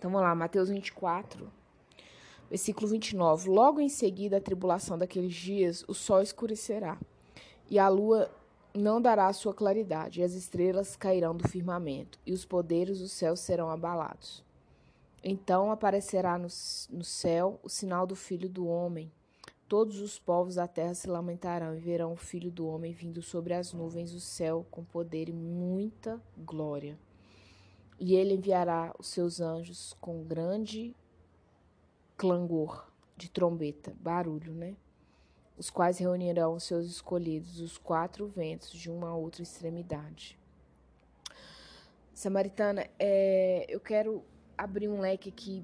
Então 0.00 0.10
vamos 0.10 0.26
lá, 0.26 0.34
Mateus 0.34 0.70
24, 0.70 1.52
versículo 2.48 2.88
29. 2.88 3.50
Logo 3.50 3.80
em 3.82 3.88
seguida 3.90 4.38
a 4.38 4.40
tribulação 4.40 4.96
daqueles 4.96 5.34
dias, 5.34 5.84
o 5.86 5.92
sol 5.92 6.22
escurecerá, 6.22 6.98
e 7.68 7.78
a 7.78 7.86
lua 7.86 8.30
não 8.74 8.98
dará 8.98 9.26
a 9.26 9.32
sua 9.34 9.52
claridade, 9.52 10.20
e 10.20 10.24
as 10.24 10.32
estrelas 10.32 10.96
cairão 10.96 11.36
do 11.36 11.46
firmamento, 11.46 12.18
e 12.24 12.32
os 12.32 12.46
poderes 12.46 13.00
do 13.00 13.08
céu 13.08 13.36
serão 13.36 13.68
abalados. 13.68 14.42
Então 15.22 15.70
aparecerá 15.70 16.38
no, 16.38 16.48
no 16.88 17.04
céu 17.04 17.60
o 17.62 17.68
sinal 17.68 18.06
do 18.06 18.16
Filho 18.16 18.48
do 18.48 18.66
Homem. 18.66 19.12
Todos 19.68 20.00
os 20.00 20.18
povos 20.18 20.54
da 20.54 20.66
terra 20.66 20.94
se 20.94 21.10
lamentarão 21.10 21.76
e 21.76 21.78
verão 21.78 22.14
o 22.14 22.16
Filho 22.16 22.50
do 22.50 22.66
Homem 22.66 22.94
vindo 22.94 23.20
sobre 23.20 23.52
as 23.52 23.74
nuvens 23.74 24.12
do 24.12 24.20
céu 24.20 24.64
com 24.70 24.82
poder 24.82 25.28
e 25.28 25.32
muita 25.34 26.18
glória. 26.38 26.98
E 28.00 28.14
ele 28.14 28.32
enviará 28.32 28.94
os 28.98 29.08
seus 29.08 29.42
anjos 29.42 29.94
com 30.00 30.24
grande 30.24 30.96
clangor 32.16 32.90
de 33.14 33.30
trombeta, 33.30 33.94
barulho, 34.00 34.54
né? 34.54 34.74
Os 35.58 35.68
quais 35.68 35.98
reunirão 35.98 36.54
os 36.54 36.64
seus 36.64 36.86
escolhidos, 36.86 37.60
os 37.60 37.76
quatro 37.76 38.26
ventos 38.26 38.72
de 38.72 38.90
uma 38.90 39.14
outra 39.14 39.42
extremidade. 39.42 40.38
Samaritana, 42.14 42.88
é, 42.98 43.66
eu 43.68 43.78
quero 43.78 44.24
abrir 44.56 44.88
um 44.88 45.00
leque 45.00 45.28
aqui 45.28 45.62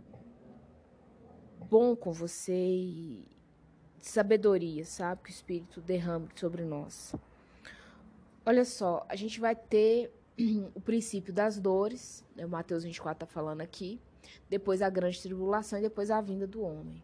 bom 1.71 1.97
com 1.97 2.13
você 2.13 2.53
e 2.53 3.27
de 3.99 4.07
sabedoria, 4.07 4.85
sabe? 4.85 5.23
Que 5.23 5.31
o 5.31 5.33
Espírito 5.33 5.81
derrame 5.81 6.29
sobre 6.35 6.65
nós. 6.65 7.15
Olha 8.45 8.65
só, 8.65 9.05
a 9.09 9.17
gente 9.17 9.41
vai 9.41 9.57
ter 9.57 10.13
o 10.75 10.81
princípio 10.81 11.33
das 11.33 11.59
dores, 11.59 12.25
né? 12.35 12.45
o 12.45 12.49
Mateus 12.49 12.85
24 12.85 13.25
está 13.25 13.27
falando 13.27 13.61
aqui, 13.61 14.01
depois 14.49 14.83
a 14.83 14.91
grande 14.91 15.21
tribulação 15.21 15.79
e 15.79 15.83
depois 15.83 16.11
a 16.11 16.21
vinda 16.21 16.47
do 16.47 16.63
homem. 16.63 17.03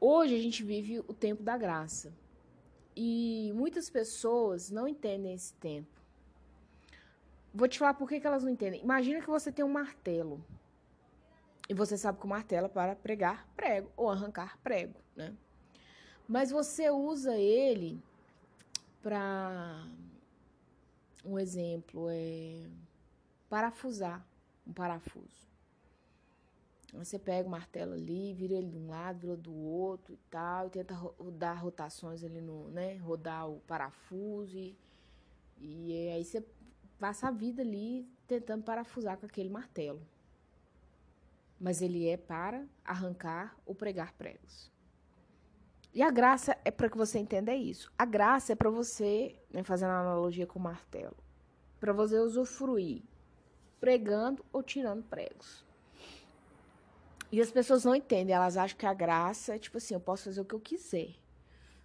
Hoje 0.00 0.34
a 0.34 0.38
gente 0.38 0.62
vive 0.62 1.00
o 1.00 1.14
tempo 1.14 1.42
da 1.42 1.56
graça 1.56 2.12
e 2.96 3.52
muitas 3.54 3.88
pessoas 3.88 4.70
não 4.70 4.86
entendem 4.86 5.34
esse 5.34 5.54
tempo. 5.54 5.88
Vou 7.52 7.68
te 7.68 7.78
falar 7.78 7.94
por 7.94 8.08
que, 8.08 8.20
que 8.20 8.26
elas 8.26 8.42
não 8.42 8.50
entendem. 8.50 8.82
Imagina 8.82 9.20
que 9.20 9.30
você 9.30 9.52
tem 9.52 9.64
um 9.64 9.68
martelo 9.68 10.44
e 11.68 11.74
você 11.74 11.96
sabe 11.96 12.18
que 12.18 12.26
o 12.26 12.28
martelo 12.28 12.66
é 12.66 12.68
para 12.68 12.96
pregar 12.96 13.48
prego 13.56 13.90
ou 13.96 14.10
arrancar 14.10 14.58
prego, 14.62 14.94
né? 15.16 15.32
Mas 16.26 16.50
você 16.50 16.90
usa 16.90 17.36
ele 17.36 18.02
para 19.02 19.86
um 21.24 21.38
exemplo 21.38 22.08
é 22.10 22.66
parafusar 23.48 24.24
um 24.66 24.72
parafuso. 24.72 25.44
Você 26.92 27.18
pega 27.18 27.48
o 27.48 27.50
martelo 27.50 27.94
ali, 27.94 28.32
vira 28.34 28.54
ele 28.54 28.68
de 28.68 28.78
um 28.78 28.88
lado, 28.88 29.18
vira 29.18 29.36
do 29.36 29.52
outro 29.52 30.14
e 30.14 30.18
tal, 30.30 30.68
e 30.68 30.70
tenta 30.70 30.94
dar 31.32 31.54
rotações 31.54 32.22
ali 32.22 32.40
no, 32.40 32.68
né, 32.68 32.96
rodar 32.98 33.50
o 33.50 33.58
parafuso 33.60 34.56
e, 34.56 34.76
e 35.58 36.08
aí 36.10 36.24
você 36.24 36.44
passa 36.98 37.28
a 37.28 37.30
vida 37.32 37.62
ali 37.62 38.08
tentando 38.28 38.62
parafusar 38.62 39.18
com 39.18 39.26
aquele 39.26 39.48
martelo. 39.48 40.00
Mas 41.58 41.82
ele 41.82 42.08
é 42.08 42.16
para 42.16 42.64
arrancar 42.84 43.56
ou 43.66 43.74
pregar 43.74 44.12
pregos. 44.12 44.70
E 45.94 46.02
a 46.02 46.10
graça 46.10 46.56
é 46.64 46.70
para 46.70 46.90
que 46.90 46.96
você 46.96 47.18
entenda 47.18 47.54
isso. 47.54 47.90
A 47.96 48.04
graça 48.04 48.52
é 48.52 48.56
para 48.56 48.68
você, 48.68 49.38
né, 49.50 49.62
fazendo 49.62 49.90
analogia 49.90 50.46
com 50.46 50.58
o 50.58 50.62
martelo, 50.62 51.16
para 51.78 51.92
você 51.92 52.18
usufruir 52.18 53.02
pregando 53.84 54.42
ou 54.50 54.62
tirando 54.62 55.04
pregos. 55.04 55.62
E 57.30 57.38
as 57.38 57.50
pessoas 57.50 57.84
não 57.84 57.94
entendem, 57.94 58.34
elas 58.34 58.56
acham 58.56 58.78
que 58.78 58.86
a 58.86 58.94
graça 58.94 59.54
é 59.54 59.58
tipo 59.58 59.76
assim, 59.76 59.92
eu 59.92 60.00
posso 60.00 60.24
fazer 60.24 60.40
o 60.40 60.44
que 60.46 60.54
eu 60.54 60.60
quiser. 60.60 61.14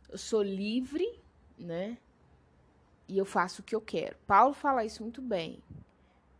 Eu 0.08 0.18
sou 0.18 0.42
livre, 0.42 1.06
né? 1.58 1.98
E 3.06 3.18
eu 3.18 3.26
faço 3.26 3.62
o 3.62 3.66
que 3.66 3.76
eu 3.76 3.82
quero. 3.82 4.16
Paulo 4.26 4.54
fala 4.54 4.86
isso 4.86 5.04
muito 5.04 5.22
bem. 5.22 5.62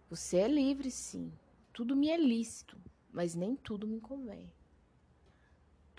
Você 0.10 0.38
é 0.38 0.48
livre, 0.48 0.90
sim. 0.90 1.30
Tudo 1.74 1.94
me 1.94 2.10
é 2.10 2.16
lícito, 2.16 2.78
mas 3.12 3.36
nem 3.36 3.54
tudo 3.58 3.86
me 3.86 4.00
convém. 4.00 4.50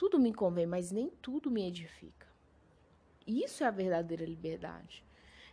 Tudo 0.00 0.18
me 0.18 0.32
convém, 0.32 0.64
mas 0.64 0.90
nem 0.90 1.10
tudo 1.20 1.50
me 1.50 1.68
edifica. 1.68 2.26
Isso 3.26 3.62
é 3.62 3.66
a 3.66 3.70
verdadeira 3.70 4.24
liberdade. 4.24 5.04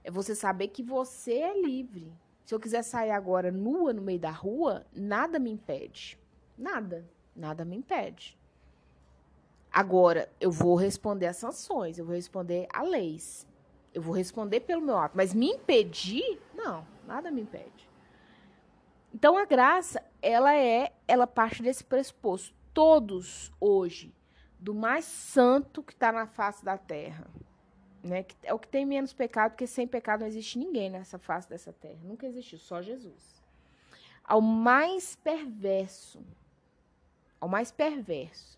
É 0.05 0.09
você 0.09 0.33
saber 0.33 0.69
que 0.69 0.81
você 0.81 1.33
é 1.33 1.61
livre. 1.61 2.13
Se 2.45 2.55
eu 2.55 2.59
quiser 2.61 2.81
sair 2.81 3.11
agora 3.11 3.51
nua 3.51 3.91
no 3.91 4.01
meio 4.01 4.21
da 4.21 4.31
rua, 4.31 4.85
nada 4.93 5.37
me 5.37 5.51
impede. 5.51 6.17
Nada. 6.57 7.05
Nada 7.35 7.65
me 7.65 7.75
impede. 7.75 8.39
Agora, 9.69 10.31
eu 10.39 10.49
vou 10.49 10.77
responder 10.77 11.25
a 11.25 11.33
sanções, 11.33 11.99
eu 11.99 12.05
vou 12.05 12.15
responder 12.15 12.69
a 12.71 12.83
leis. 12.83 13.45
Eu 13.93 14.01
vou 14.01 14.15
responder 14.15 14.61
pelo 14.61 14.81
meu 14.81 14.97
ato. 14.97 15.17
Mas 15.17 15.33
me 15.33 15.47
impedir, 15.47 16.41
não, 16.55 16.87
nada 17.05 17.29
me 17.29 17.41
impede. 17.41 17.89
Então 19.13 19.37
a 19.37 19.43
graça, 19.43 20.01
ela 20.21 20.55
é, 20.55 20.93
ela 21.05 21.27
parte 21.27 21.61
desse 21.61 21.83
pressuposto. 21.83 22.55
Todos 22.73 23.51
hoje 23.59 24.15
do 24.59 24.73
mais 24.73 25.05
santo 25.05 25.83
que 25.83 25.93
está 25.93 26.11
na 26.11 26.25
face 26.25 26.63
da 26.63 26.77
terra. 26.77 27.27
Né? 28.03 28.25
É 28.43 28.53
o 28.53 28.59
que 28.59 28.67
tem 28.67 28.85
menos 28.85 29.13
pecado, 29.13 29.51
porque 29.51 29.67
sem 29.67 29.87
pecado 29.87 30.21
não 30.21 30.27
existe 30.27 30.57
ninguém 30.57 30.89
nessa 30.89 31.17
face 31.17 31.49
dessa 31.49 31.73
terra. 31.73 31.99
Nunca 32.03 32.25
existiu, 32.25 32.57
só 32.57 32.81
Jesus. 32.81 33.41
Ao 34.23 34.41
mais 34.41 35.15
perverso, 35.15 36.23
ao 37.39 37.47
mais 37.47 37.71
perverso, 37.71 38.57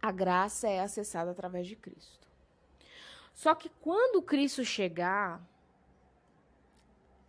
a 0.00 0.12
graça 0.12 0.68
é 0.68 0.80
acessada 0.80 1.30
através 1.30 1.66
de 1.66 1.76
Cristo. 1.76 2.28
Só 3.34 3.54
que 3.54 3.68
quando 3.80 4.22
Cristo 4.22 4.64
chegar, 4.64 5.40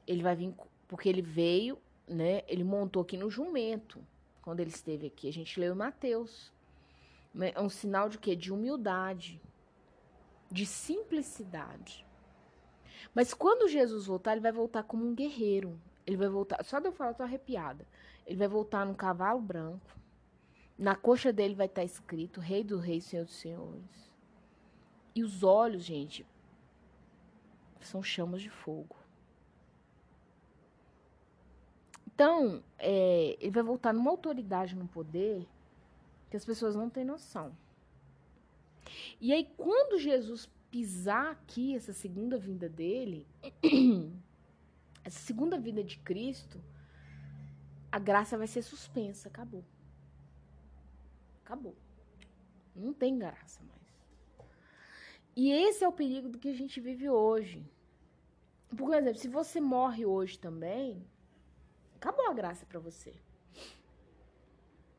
ele 0.08 0.24
vai 0.24 0.36
vir, 0.36 0.54
porque 0.88 1.08
ele 1.08 1.22
veio, 1.22 1.78
né? 2.08 2.44
Ele 2.48 2.64
montou 2.64 3.04
aqui 3.04 3.16
no 3.16 3.30
jumento, 3.30 4.04
quando 4.42 4.60
ele 4.60 4.72
esteve 4.72 5.08
aqui. 5.08 5.28
A 5.30 5.34
gente 5.34 5.60
leu 5.60 5.74
em 5.74 5.78
Mateus. 5.78 6.52
Né? 7.34 7.52
É 7.56 7.62
um 7.62 7.70
sinal 7.70 8.10
de 8.10 8.18
quê? 8.18 8.36
De 8.36 8.52
humildade, 8.52 9.42
de 10.52 10.66
simplicidade. 10.66 12.06
Mas 13.14 13.34
quando 13.34 13.68
Jesus 13.68 14.06
voltar, 14.06 14.34
ele 14.34 14.42
vai 14.42 14.52
voltar 14.52 14.84
como 14.84 15.06
um 15.06 15.16
guerreiro. 15.16 15.80
Ele 16.06 16.18
vai 16.18 16.28
voltar. 16.30 16.64
Só 16.64 16.80
de 16.80 16.88
eu 16.88 16.92
falar, 16.92 17.12
eu 17.12 17.16
tô 17.16 17.24
arrepiada. 17.24 17.86
Ele 18.26 18.38
vai 18.38 18.48
voltar 18.48 18.86
num 18.86 18.94
cavalo 18.94 19.42
branco. 19.42 19.98
Na 20.78 20.96
coxa 20.96 21.34
dele 21.34 21.56
vai 21.56 21.66
estar 21.66 21.84
escrito 21.84 22.40
Rei 22.40 22.64
do 22.64 22.78
Rei, 22.78 23.02
Senhor 23.02 23.26
dos 23.26 23.36
Senhores. 23.36 24.12
E 25.14 25.24
os 25.24 25.44
olhos, 25.44 25.84
gente, 25.84 26.26
são 27.82 28.02
chamas 28.02 28.42
de 28.42 28.50
fogo. 28.50 28.96
Então, 32.08 32.64
é, 32.78 33.38
ele 33.40 33.52
vai 33.52 33.64
voltar 33.64 33.94
numa 33.94 34.12
autoridade, 34.12 34.76
num 34.76 34.88
poder 34.88 35.48
que 36.30 36.38
as 36.38 36.46
pessoas 36.46 36.76
não 36.76 36.90
têm 36.90 37.04
noção. 37.04 37.56
E 39.20 39.34
aí, 39.34 39.50
quando 39.58 40.00
Jesus 40.00 40.50
pisar 40.72 41.32
aqui, 41.32 41.76
essa 41.76 41.94
segunda 41.94 42.38
vinda 42.38 42.70
dele, 42.70 43.28
essa 45.04 45.20
segunda 45.20 45.58
vinda 45.58 45.84
de 45.84 45.98
Cristo, 45.98 46.62
a 47.92 47.98
graça 47.98 48.38
vai 48.38 48.48
ser 48.48 48.62
suspensa, 48.62 49.28
acabou. 49.28 49.64
Acabou. 51.44 51.76
Não 52.76 52.94
tem 52.94 53.18
graça 53.18 53.62
mais. 53.64 53.80
E 55.36 55.52
esse 55.52 55.84
é 55.84 55.88
o 55.88 55.94
perigo 55.94 56.30
do 56.30 56.38
que 56.38 56.50
a 56.50 56.54
gente 56.54 56.80
vive 56.80 57.10
hoje. 57.10 57.66
Por 58.76 58.94
exemplo, 58.94 59.20
se 59.20 59.28
você 59.28 59.60
morre 59.60 60.06
hoje 60.06 60.38
também, 60.38 61.04
acabou 61.96 62.30
a 62.30 62.34
graça 62.34 62.66
para 62.66 62.80
você 62.80 63.16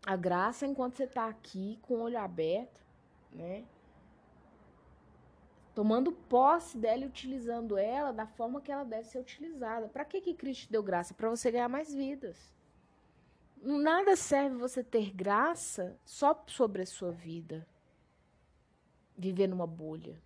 a 0.04 0.16
graça 0.16 0.66
enquanto 0.66 0.96
você 0.96 1.04
está 1.04 1.28
aqui 1.28 1.78
com 1.82 1.94
o 1.94 2.00
olho 2.02 2.18
aberto, 2.18 2.80
né? 3.32 3.64
Tomando 5.74 6.12
posse 6.12 6.76
dela 6.76 7.04
e 7.04 7.06
utilizando 7.06 7.78
ela 7.78 8.12
da 8.12 8.26
forma 8.26 8.60
que 8.60 8.72
ela 8.72 8.84
deve 8.84 9.04
ser 9.04 9.18
utilizada. 9.18 9.88
Para 9.88 10.04
que, 10.04 10.20
que 10.20 10.34
Cristo 10.34 10.70
deu 10.70 10.82
graça? 10.82 11.14
Para 11.14 11.30
você 11.30 11.50
ganhar 11.50 11.68
mais 11.68 11.94
vidas. 11.94 12.52
Nada 13.62 14.16
serve 14.16 14.56
você 14.56 14.82
ter 14.82 15.10
graça 15.12 15.96
só 16.04 16.42
sobre 16.46 16.82
a 16.82 16.86
sua 16.86 17.12
vida. 17.12 17.66
Viver 19.16 19.46
numa 19.46 19.66
bolha. 19.66 20.20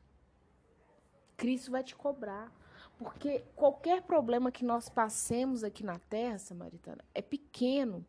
Cristo 1.36 1.72
vai 1.72 1.82
te 1.82 1.94
cobrar. 1.94 2.50
Porque 2.96 3.44
qualquer 3.56 4.02
problema 4.02 4.52
que 4.52 4.64
nós 4.64 4.88
passemos 4.88 5.64
aqui 5.64 5.84
na 5.84 5.98
terra, 5.98 6.38
Samaritana, 6.38 7.04
é 7.12 7.20
pequeno 7.20 8.06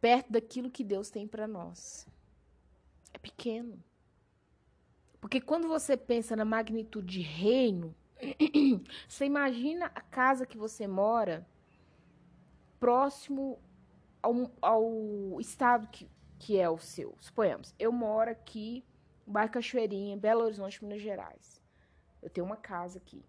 perto 0.00 0.32
daquilo 0.32 0.70
que 0.70 0.82
Deus 0.82 1.10
tem 1.10 1.26
para 1.26 1.46
nós. 1.46 2.06
É 3.12 3.18
pequeno. 3.18 3.82
Porque 5.20 5.40
quando 5.40 5.68
você 5.68 5.96
pensa 5.96 6.34
na 6.34 6.44
magnitude 6.44 7.06
de 7.06 7.20
reino, 7.20 7.94
você 9.06 9.26
imagina 9.26 9.86
a 9.86 10.00
casa 10.00 10.46
que 10.46 10.56
você 10.56 10.86
mora 10.86 11.46
próximo 12.78 13.58
ao, 14.22 14.50
ao 14.62 15.40
estado 15.40 15.88
que, 15.88 16.08
que 16.38 16.58
é 16.58 16.68
o 16.68 16.78
seu. 16.78 17.16
Suponhamos, 17.20 17.74
eu 17.78 17.92
moro 17.92 18.30
aqui, 18.30 18.84
bairro 19.26 19.52
Cachoeirinha, 19.52 20.16
Belo 20.16 20.44
Horizonte, 20.44 20.82
Minas 20.82 21.02
Gerais. 21.02 21.62
Eu 22.22 22.30
tenho 22.30 22.46
uma 22.46 22.56
casa 22.56 22.98
aqui. 22.98 23.24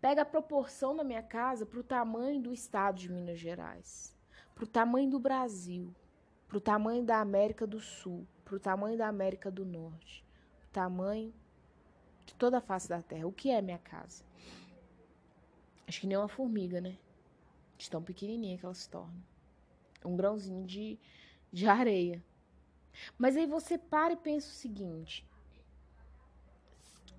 Pega 0.00 0.22
a 0.22 0.26
proporção 0.26 0.96
da 0.96 1.04
minha 1.04 1.22
casa 1.22 1.66
para 1.66 1.78
o 1.78 1.84
tamanho 1.84 2.40
do 2.40 2.52
estado 2.52 2.96
de 2.96 3.12
Minas 3.12 3.38
Gerais, 3.38 4.16
para 4.60 4.66
o 4.66 4.68
tamanho 4.68 5.08
do 5.08 5.18
Brasil, 5.18 5.90
para 6.46 6.58
o 6.58 6.60
tamanho 6.60 7.02
da 7.02 7.18
América 7.18 7.66
do 7.66 7.80
Sul, 7.80 8.26
para 8.44 8.56
o 8.56 8.60
tamanho 8.60 8.98
da 8.98 9.08
América 9.08 9.50
do 9.50 9.64
Norte, 9.64 10.22
o 10.66 10.70
tamanho 10.70 11.32
de 12.26 12.34
toda 12.34 12.58
a 12.58 12.60
face 12.60 12.86
da 12.86 13.00
Terra. 13.00 13.26
O 13.26 13.32
que 13.32 13.50
é 13.50 13.62
minha 13.62 13.78
casa? 13.78 14.22
Acho 15.88 16.02
que 16.02 16.06
nem 16.06 16.18
uma 16.18 16.28
formiga, 16.28 16.78
né? 16.78 16.98
De 17.78 17.88
tão 17.88 18.02
pequenininha 18.02 18.58
que 18.58 18.64
ela 18.66 18.74
se 18.74 18.86
torna. 18.86 19.16
Um 20.04 20.14
grãozinho 20.14 20.66
de, 20.66 20.98
de 21.50 21.66
areia. 21.66 22.22
Mas 23.16 23.38
aí 23.38 23.46
você 23.46 23.78
para 23.78 24.12
e 24.12 24.16
pensa 24.18 24.48
o 24.48 24.52
seguinte: 24.52 25.26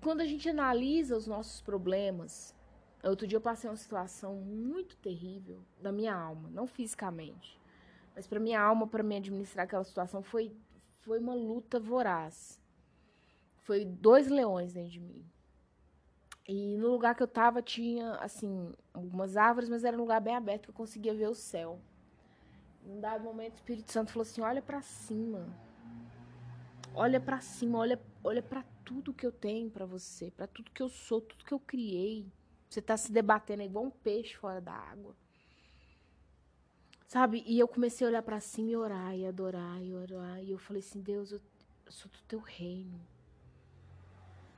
quando 0.00 0.20
a 0.20 0.26
gente 0.26 0.48
analisa 0.48 1.16
os 1.16 1.26
nossos 1.26 1.60
problemas, 1.60 2.54
outro 3.10 3.26
dia 3.26 3.36
eu 3.36 3.40
passei 3.40 3.68
uma 3.68 3.76
situação 3.76 4.36
muito 4.36 4.96
terrível 4.96 5.60
da 5.80 5.90
minha 5.90 6.14
alma, 6.14 6.48
não 6.50 6.66
fisicamente, 6.66 7.60
mas 8.14 8.26
para 8.26 8.38
minha 8.38 8.60
alma, 8.60 8.86
para 8.86 9.02
me 9.02 9.16
administrar 9.16 9.64
aquela 9.64 9.84
situação 9.84 10.22
foi 10.22 10.54
foi 11.02 11.18
uma 11.18 11.34
luta 11.34 11.80
voraz. 11.80 12.60
Foi 13.62 13.84
dois 13.84 14.28
leões 14.28 14.72
dentro 14.72 14.90
de 14.90 15.00
mim. 15.00 15.24
E 16.46 16.76
no 16.76 16.88
lugar 16.88 17.14
que 17.14 17.22
eu 17.22 17.28
tava 17.28 17.62
tinha, 17.62 18.14
assim, 18.16 18.72
algumas 18.92 19.36
árvores, 19.36 19.68
mas 19.68 19.84
era 19.84 19.96
um 19.96 20.00
lugar 20.00 20.20
bem 20.20 20.34
aberto 20.34 20.64
que 20.64 20.70
eu 20.70 20.74
conseguia 20.74 21.14
ver 21.14 21.28
o 21.28 21.34
céu. 21.34 21.80
Em 22.84 22.92
um 22.92 23.00
dado 23.00 23.22
momento, 23.22 23.54
o 23.54 23.56
Espírito 23.56 23.92
Santo 23.92 24.12
falou 24.12 24.22
assim: 24.22 24.40
olha 24.40 24.60
para 24.60 24.82
cima. 24.82 25.46
Olha 26.94 27.20
para 27.20 27.40
cima, 27.40 27.78
olha, 27.78 28.00
olha 28.22 28.42
para 28.42 28.64
tudo 28.84 29.14
que 29.14 29.24
eu 29.24 29.32
tenho 29.32 29.70
para 29.70 29.86
você, 29.86 30.30
para 30.30 30.46
tudo 30.46 30.70
que 30.70 30.82
eu 30.82 30.88
sou, 30.88 31.20
tudo 31.20 31.44
que 31.44 31.54
eu 31.54 31.60
criei. 31.60 32.30
Você 32.72 32.80
tá 32.80 32.96
se 32.96 33.12
debatendo 33.12 33.62
igual 33.62 33.84
um 33.84 33.90
peixe 33.90 34.34
fora 34.34 34.60
da 34.60 34.72
água. 34.72 35.14
Sabe? 37.06 37.42
E 37.46 37.58
eu 37.58 37.68
comecei 37.68 38.06
a 38.06 38.10
olhar 38.10 38.22
para 38.22 38.40
cima 38.40 38.70
e 38.70 38.76
orar, 38.76 39.14
e 39.14 39.26
adorar, 39.26 39.82
e 39.82 39.92
orar. 39.92 40.42
E 40.42 40.50
eu 40.50 40.58
falei 40.58 40.80
assim: 40.80 41.00
Deus, 41.00 41.32
eu, 41.32 41.40
sou 41.90 42.10
do 42.10 42.18
teu 42.22 42.38
reino 42.38 42.98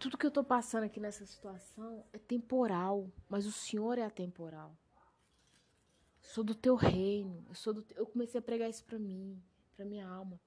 tudo 0.04 0.18
que 0.18 0.26
eu 0.26 0.30
tô 0.30 0.44
passando 0.44 0.84
aqui 0.84 1.00
nessa 1.00 1.24
situação 1.24 2.04
é 2.12 2.18
temporal, 2.18 3.10
mas 3.26 3.46
o 3.46 3.52
Senhor 3.52 3.96
é 3.96 4.02
atemporal. 4.02 4.76
Sou 6.20 6.44
do 6.44 6.54
teu 6.54 6.74
reino, 6.74 7.42
eu 7.48 7.54
sou 7.54 7.72
do, 7.72 7.86
eu 7.96 8.04
comecei 8.04 8.38
a 8.38 8.42
pregar 8.42 8.68
isso 8.68 8.84
para 8.84 8.98
mim, 8.98 9.42
para 9.74 9.86
minha 9.86 10.06
alma. 10.06 10.38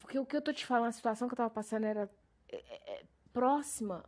Porque 0.00 0.18
o 0.18 0.26
que 0.26 0.36
eu 0.36 0.42
tô 0.42 0.52
te 0.52 0.66
falando, 0.66 0.88
a 0.88 0.92
situação 0.92 1.28
que 1.28 1.34
eu 1.34 1.36
tava 1.36 1.50
passando 1.50 1.84
era 1.84 2.10
é, 2.48 2.56
é, 2.56 2.94
é 2.94 3.06
próxima 3.32 4.04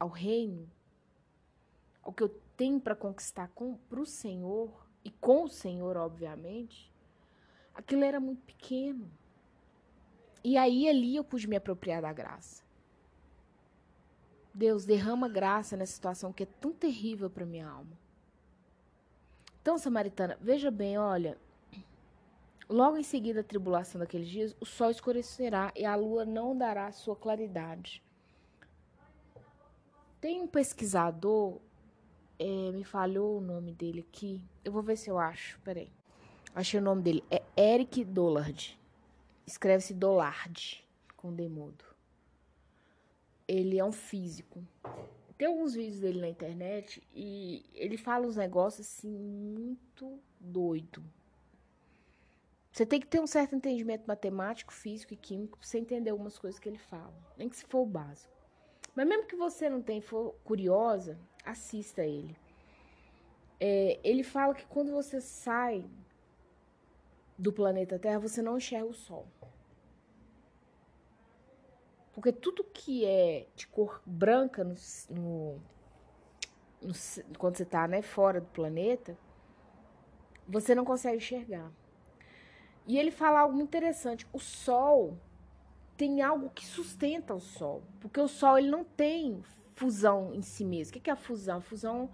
ao 0.00 0.08
reino, 0.08 0.68
ao 2.06 2.12
que 2.12 2.22
eu 2.22 2.28
tenho 2.56 2.80
para 2.80 2.94
conquistar 2.94 3.48
com 3.48 3.76
pro 3.88 4.06
Senhor 4.06 4.86
e 5.04 5.10
com 5.10 5.42
o 5.42 5.48
Senhor, 5.48 5.96
obviamente. 5.96 6.92
Aquilo 7.74 8.04
era 8.04 8.20
muito 8.20 8.42
pequeno. 8.44 9.10
E 10.44 10.56
aí 10.56 10.88
ali 10.88 11.16
eu 11.16 11.24
pude 11.24 11.48
me 11.48 11.56
apropriar 11.56 12.00
da 12.00 12.12
graça. 12.12 12.64
Deus, 14.54 14.84
derrama 14.84 15.28
graça 15.28 15.76
nessa 15.76 15.94
situação 15.94 16.32
que 16.32 16.44
é 16.44 16.46
tão 16.46 16.72
terrível 16.72 17.28
para 17.28 17.44
minha 17.44 17.68
alma. 17.68 17.98
Então, 19.60 19.76
Samaritana, 19.76 20.38
veja 20.40 20.70
bem, 20.70 20.96
olha. 20.96 21.36
Logo 22.68 22.96
em 22.96 23.02
seguida 23.02 23.40
a 23.40 23.44
tribulação 23.44 23.98
daqueles 23.98 24.28
dias, 24.28 24.56
o 24.60 24.64
sol 24.64 24.90
escurecerá 24.90 25.72
e 25.74 25.84
a 25.84 25.96
lua 25.96 26.24
não 26.24 26.56
dará 26.56 26.90
sua 26.92 27.16
claridade. 27.16 28.00
Tem 30.20 30.40
um 30.40 30.46
pesquisador, 30.46 31.60
é, 32.38 32.72
me 32.72 32.84
falhou 32.84 33.38
o 33.38 33.40
nome 33.40 33.72
dele 33.72 34.06
aqui. 34.08 34.44
Eu 34.64 34.72
vou 34.72 34.82
ver 34.82 34.96
se 34.96 35.10
eu 35.10 35.18
acho. 35.18 35.58
Peraí. 35.60 35.90
Achei 36.54 36.80
o 36.80 36.82
nome 36.82 37.02
dele. 37.02 37.24
É 37.30 37.42
Eric 37.56 38.04
Dollard. 38.04 38.78
Escreve-se 39.46 39.94
Dollard, 39.94 40.84
com 41.16 41.32
demudo 41.32 41.96
ele 43.48 43.78
é 43.78 43.84
um 43.84 43.92
físico. 43.92 44.62
Tem 45.38 45.48
alguns 45.48 45.74
vídeos 45.74 46.00
dele 46.00 46.20
na 46.20 46.28
internet 46.28 47.02
e 47.14 47.64
ele 47.74 47.96
fala 47.96 48.26
uns 48.26 48.36
negócios 48.36 48.86
assim 48.86 49.10
muito 49.10 50.18
doido. 50.40 51.04
Você 52.72 52.84
tem 52.84 53.00
que 53.00 53.06
ter 53.06 53.20
um 53.20 53.26
certo 53.26 53.54
entendimento 53.54 54.06
matemático, 54.06 54.72
físico 54.72 55.14
e 55.14 55.16
químico 55.16 55.58
para 55.58 55.66
você 55.66 55.78
entender 55.78 56.10
algumas 56.10 56.38
coisas 56.38 56.58
que 56.58 56.68
ele 56.68 56.78
fala, 56.78 57.14
nem 57.36 57.48
que 57.48 57.56
se 57.56 57.64
for 57.66 57.80
o 57.80 57.86
básico. 57.86 58.35
Mas 58.96 59.06
mesmo 59.06 59.26
que 59.26 59.36
você 59.36 59.68
não 59.68 59.82
tenha 59.82 60.00
for 60.00 60.34
curiosa, 60.42 61.18
assista 61.44 62.02
ele. 62.02 62.34
É, 63.60 64.00
ele 64.02 64.22
fala 64.22 64.54
que 64.54 64.64
quando 64.64 64.90
você 64.90 65.20
sai 65.20 65.84
do 67.36 67.52
planeta 67.52 67.98
Terra, 67.98 68.18
você 68.18 68.40
não 68.40 68.56
enxerga 68.56 68.86
o 68.86 68.94
Sol. 68.94 69.26
Porque 72.14 72.32
tudo 72.32 72.64
que 72.64 73.04
é 73.04 73.46
de 73.54 73.66
cor 73.66 74.00
branca 74.06 74.64
no, 74.64 74.74
no, 75.10 75.60
no 76.80 76.94
quando 77.38 77.58
você 77.58 77.64
está 77.64 77.86
né, 77.86 78.00
fora 78.00 78.40
do 78.40 78.46
planeta, 78.46 79.18
você 80.48 80.74
não 80.74 80.86
consegue 80.86 81.18
enxergar. 81.18 81.70
E 82.86 82.98
ele 82.98 83.10
fala 83.10 83.40
algo 83.40 83.54
muito 83.54 83.68
interessante. 83.68 84.26
O 84.32 84.38
Sol 84.38 85.18
tem 85.96 86.22
algo 86.22 86.50
que 86.50 86.66
sustenta 86.66 87.34
o 87.34 87.40
Sol. 87.40 87.82
Porque 88.00 88.20
o 88.20 88.28
Sol 88.28 88.58
ele 88.58 88.70
não 88.70 88.84
tem 88.84 89.42
fusão 89.74 90.34
em 90.34 90.42
si 90.42 90.64
mesmo. 90.64 90.96
O 90.96 91.00
que 91.00 91.10
é 91.10 91.12
a 91.12 91.16
fusão? 91.16 91.58
A 91.58 91.60
fusão 91.60 92.10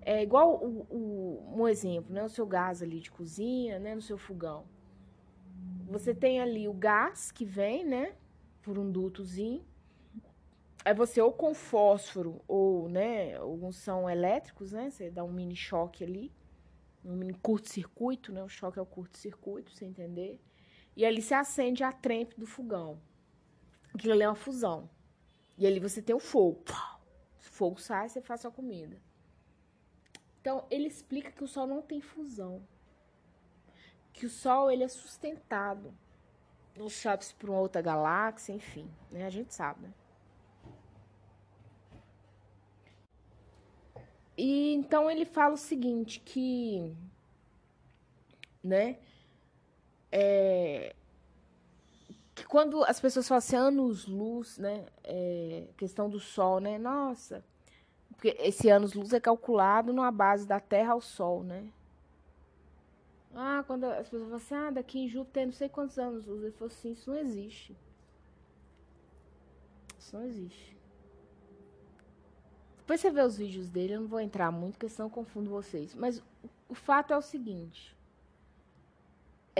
é 0.00 0.22
igual 0.22 0.56
o, 0.56 0.86
o, 0.90 1.54
um 1.60 1.68
exemplo, 1.68 2.12
né? 2.12 2.24
O 2.24 2.28
seu 2.28 2.46
gás 2.46 2.82
ali 2.82 3.00
de 3.00 3.10
cozinha, 3.10 3.78
né? 3.78 3.94
No 3.94 4.02
seu 4.02 4.18
fogão. 4.18 4.64
Você 5.88 6.14
tem 6.14 6.40
ali 6.40 6.68
o 6.68 6.72
gás 6.72 7.30
que 7.32 7.44
vem, 7.44 7.84
né? 7.84 8.14
por 8.68 8.78
um 8.78 8.90
dutozinho. 8.90 9.64
Aí 10.84 10.92
você 10.92 11.22
ou 11.22 11.32
com 11.32 11.54
fósforo 11.54 12.42
ou, 12.46 12.86
né, 12.86 13.34
alguns 13.36 13.76
são 13.76 14.08
elétricos, 14.08 14.72
né? 14.72 14.90
Você 14.90 15.10
dá 15.10 15.24
um 15.24 15.32
mini 15.32 15.56
choque 15.56 16.04
ali, 16.04 16.30
um 17.02 17.16
mini 17.16 17.32
curto-circuito, 17.32 18.30
né? 18.30 18.42
O 18.44 18.48
choque 18.48 18.78
é 18.78 18.82
o 18.82 18.86
curto-circuito, 18.86 19.72
você 19.72 19.86
entender. 19.86 20.38
E 20.94 21.04
ali 21.04 21.22
se 21.22 21.32
acende 21.32 21.82
a 21.82 21.90
trempe 21.90 22.38
do 22.38 22.46
fogão. 22.46 23.00
Aquilo 23.98 24.14
ali 24.14 24.22
é 24.22 24.28
uma 24.28 24.34
fusão. 24.34 24.88
E 25.56 25.66
ali 25.66 25.80
você 25.80 26.00
tem 26.00 26.14
o 26.14 26.20
fogo. 26.20 26.62
O 26.68 27.42
fogo 27.42 27.80
sai, 27.80 28.08
você 28.08 28.20
faz 28.20 28.40
sua 28.40 28.50
comida. 28.50 28.96
Então, 30.40 30.64
ele 30.70 30.86
explica 30.86 31.32
que 31.32 31.42
o 31.42 31.48
Sol 31.48 31.66
não 31.66 31.82
tem 31.82 32.00
fusão. 32.00 32.62
Que 34.12 34.24
o 34.24 34.30
Sol, 34.30 34.70
ele 34.70 34.84
é 34.84 34.88
sustentado 34.88 35.92
não 36.78 36.88
sabe 36.88 37.24
se 37.24 37.34
para 37.34 37.50
uma 37.50 37.60
outra 37.60 37.82
galáxia, 37.82 38.52
enfim, 38.52 38.88
né? 39.10 39.26
A 39.26 39.30
gente 39.30 39.52
sabe, 39.52 39.82
né? 39.82 39.92
E 44.36 44.72
então 44.74 45.10
ele 45.10 45.24
fala 45.24 45.54
o 45.54 45.58
seguinte, 45.58 46.20
que, 46.20 46.94
né, 48.62 49.00
é, 50.12 50.94
que 52.38 52.46
quando 52.46 52.82
as 52.84 53.00
pessoas 53.00 53.28
falam 53.28 53.38
assim, 53.38 53.56
anos-luz, 53.56 54.58
né, 54.58 54.86
é, 55.04 55.68
questão 55.76 56.08
do 56.08 56.20
Sol, 56.20 56.60
né, 56.60 56.78
nossa, 56.78 57.44
porque 58.10 58.36
esse 58.40 58.68
anos-luz 58.68 59.12
é 59.12 59.20
calculado 59.20 59.92
numa 59.92 60.10
base 60.10 60.46
da 60.46 60.58
Terra 60.58 60.92
ao 60.92 61.00
Sol, 61.00 61.42
né, 61.42 61.70
ah, 63.34 63.62
quando 63.66 63.84
as 63.84 64.08
pessoas 64.08 64.22
falam 64.22 64.36
assim, 64.36 64.54
ah, 64.54 64.70
daqui 64.70 64.98
em 65.00 65.08
Júpiter 65.08 65.46
não 65.46 65.52
sei 65.52 65.68
quantos 65.68 65.98
anos 65.98 66.26
luz. 66.26 66.42
Ele 66.42 66.52
falou 66.52 66.72
assim, 66.72 66.92
isso 66.92 67.10
não 67.10 67.18
existe. 67.18 67.76
Isso 69.98 70.16
não 70.16 70.24
existe. 70.24 70.76
Depois 72.78 73.00
você 73.00 73.10
vê 73.10 73.22
os 73.22 73.36
vídeos 73.36 73.68
dele, 73.68 73.94
eu 73.94 74.00
não 74.00 74.08
vou 74.08 74.20
entrar 74.20 74.50
muito, 74.50 74.74
porque 74.74 74.88
senão 74.88 75.06
eu 75.06 75.12
confundo 75.12 75.50
vocês. 75.50 75.94
Mas 75.94 76.22
o 76.68 76.74
fato 76.74 77.12
é 77.12 77.16
o 77.16 77.22
seguinte. 77.22 77.94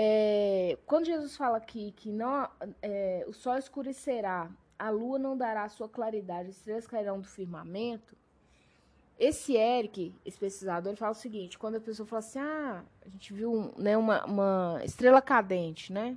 É, 0.01 0.79
quando 0.87 1.07
Jesus 1.07 1.37
fala 1.37 1.57
aqui 1.57 1.91
que 1.91 2.13
não, 2.13 2.49
é, 2.81 3.25
o 3.27 3.33
sol 3.33 3.59
escurecerá, 3.59 4.49
a 4.79 4.91
lua 4.91 5.19
não 5.19 5.37
dará 5.37 5.69
sua 5.69 5.89
claridade, 5.89 6.51
as 6.51 6.59
estrelas 6.59 6.87
cairão 6.87 7.19
do 7.19 7.27
firmamento, 7.27 8.17
esse 9.19 9.57
Eric, 9.57 10.15
esse 10.25 10.39
pesquisador, 10.39 10.93
ele 10.93 10.97
fala 10.97 11.11
o 11.11 11.17
seguinte: 11.17 11.59
quando 11.59 11.79
a 11.79 11.81
pessoa 11.81 12.07
fala 12.07 12.21
assim, 12.21 12.39
ah, 12.39 12.85
a 13.05 13.09
gente 13.09 13.33
viu 13.33 13.75
né, 13.77 13.97
uma, 13.97 14.25
uma 14.25 14.81
estrela 14.85 15.21
cadente, 15.21 15.93
né? 15.93 16.17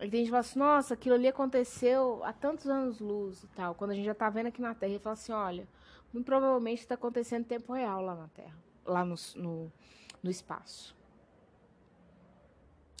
Aí 0.00 0.10
tem 0.10 0.18
gente 0.18 0.26
que 0.26 0.30
fala 0.30 0.40
assim, 0.40 0.58
nossa, 0.58 0.94
aquilo 0.94 1.14
ali 1.14 1.28
aconteceu 1.28 2.20
há 2.24 2.32
tantos 2.32 2.68
anos-luz 2.68 3.44
e 3.44 3.46
tal. 3.54 3.76
Quando 3.76 3.92
a 3.92 3.94
gente 3.94 4.06
já 4.06 4.14
tá 4.14 4.28
vendo 4.28 4.48
aqui 4.48 4.60
na 4.60 4.74
Terra, 4.74 4.90
ele 4.90 4.98
fala 4.98 5.14
assim, 5.14 5.30
olha, 5.30 5.68
muito 6.12 6.26
provavelmente 6.26 6.80
está 6.80 6.96
acontecendo 6.96 7.42
em 7.42 7.44
tempo 7.44 7.72
real 7.72 8.02
lá 8.02 8.16
na 8.16 8.26
Terra, 8.26 8.58
lá 8.84 9.04
no, 9.04 9.14
no, 9.36 9.72
no 10.20 10.30
espaço. 10.30 10.96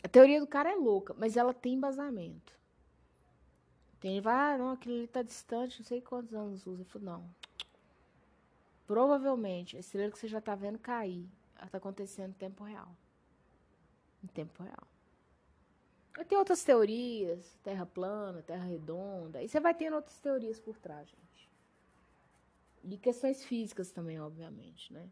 A 0.04 0.08
teoria 0.08 0.38
do 0.38 0.46
cara 0.46 0.70
é 0.70 0.76
louca, 0.76 1.14
mas 1.16 1.34
ela 1.34 1.54
tem 1.54 1.72
embasamento. 1.72 2.52
Tem, 3.98 4.20
vai, 4.20 4.54
ah, 4.54 4.58
não, 4.58 4.70
aquilo 4.72 4.96
ali 4.96 5.06
tá 5.08 5.22
distante, 5.22 5.80
não 5.80 5.86
sei 5.86 6.02
quantos 6.02 6.34
anos 6.34 6.66
usa. 6.66 6.82
Eu 6.82 6.84
falo, 6.84 7.04
não. 7.06 7.34
Provavelmente, 8.86 9.78
a 9.78 9.80
estrela 9.80 10.12
que 10.12 10.18
você 10.18 10.28
já 10.28 10.42
tá 10.42 10.54
vendo 10.54 10.78
cair, 10.78 11.26
ela 11.56 11.70
tá 11.70 11.78
acontecendo 11.78 12.32
em 12.32 12.34
tempo 12.34 12.64
real. 12.64 12.94
Em 14.22 14.26
tempo 14.26 14.62
real. 14.62 14.86
Tem 16.28 16.36
outras 16.36 16.62
teorias, 16.62 17.58
terra 17.64 17.86
plana, 17.86 18.42
terra 18.42 18.64
redonda. 18.64 19.42
E 19.42 19.48
você 19.48 19.58
vai 19.58 19.72
tendo 19.72 19.96
outras 19.96 20.18
teorias 20.18 20.60
por 20.60 20.76
trás, 20.76 21.08
gente. 21.08 21.50
E 22.84 22.98
questões 22.98 23.42
físicas 23.42 23.90
também, 23.90 24.20
obviamente, 24.20 24.92
né? 24.92 25.08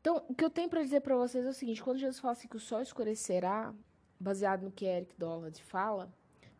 Então, 0.00 0.24
o 0.28 0.34
que 0.34 0.44
eu 0.44 0.50
tenho 0.50 0.68
para 0.68 0.82
dizer 0.82 1.00
para 1.00 1.16
vocês 1.16 1.44
é 1.44 1.48
o 1.48 1.52
seguinte: 1.52 1.82
quando 1.82 1.98
Jesus 1.98 2.18
fala 2.18 2.32
assim 2.32 2.48
que 2.48 2.56
o 2.56 2.60
sol 2.60 2.80
escurecerá, 2.80 3.74
baseado 4.18 4.62
no 4.62 4.70
que 4.70 4.84
Eric 4.84 5.14
Dollard 5.16 5.62
fala, 5.62 6.12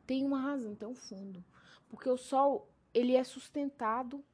tem 0.06 0.24
uma 0.24 0.40
razão, 0.40 0.74
tem 0.74 0.88
um 0.88 0.94
fundo. 0.94 1.44
Porque 1.88 2.08
o 2.08 2.16
sol, 2.16 2.68
ele 2.92 3.14
é 3.14 3.24
sustentado, 3.24 4.24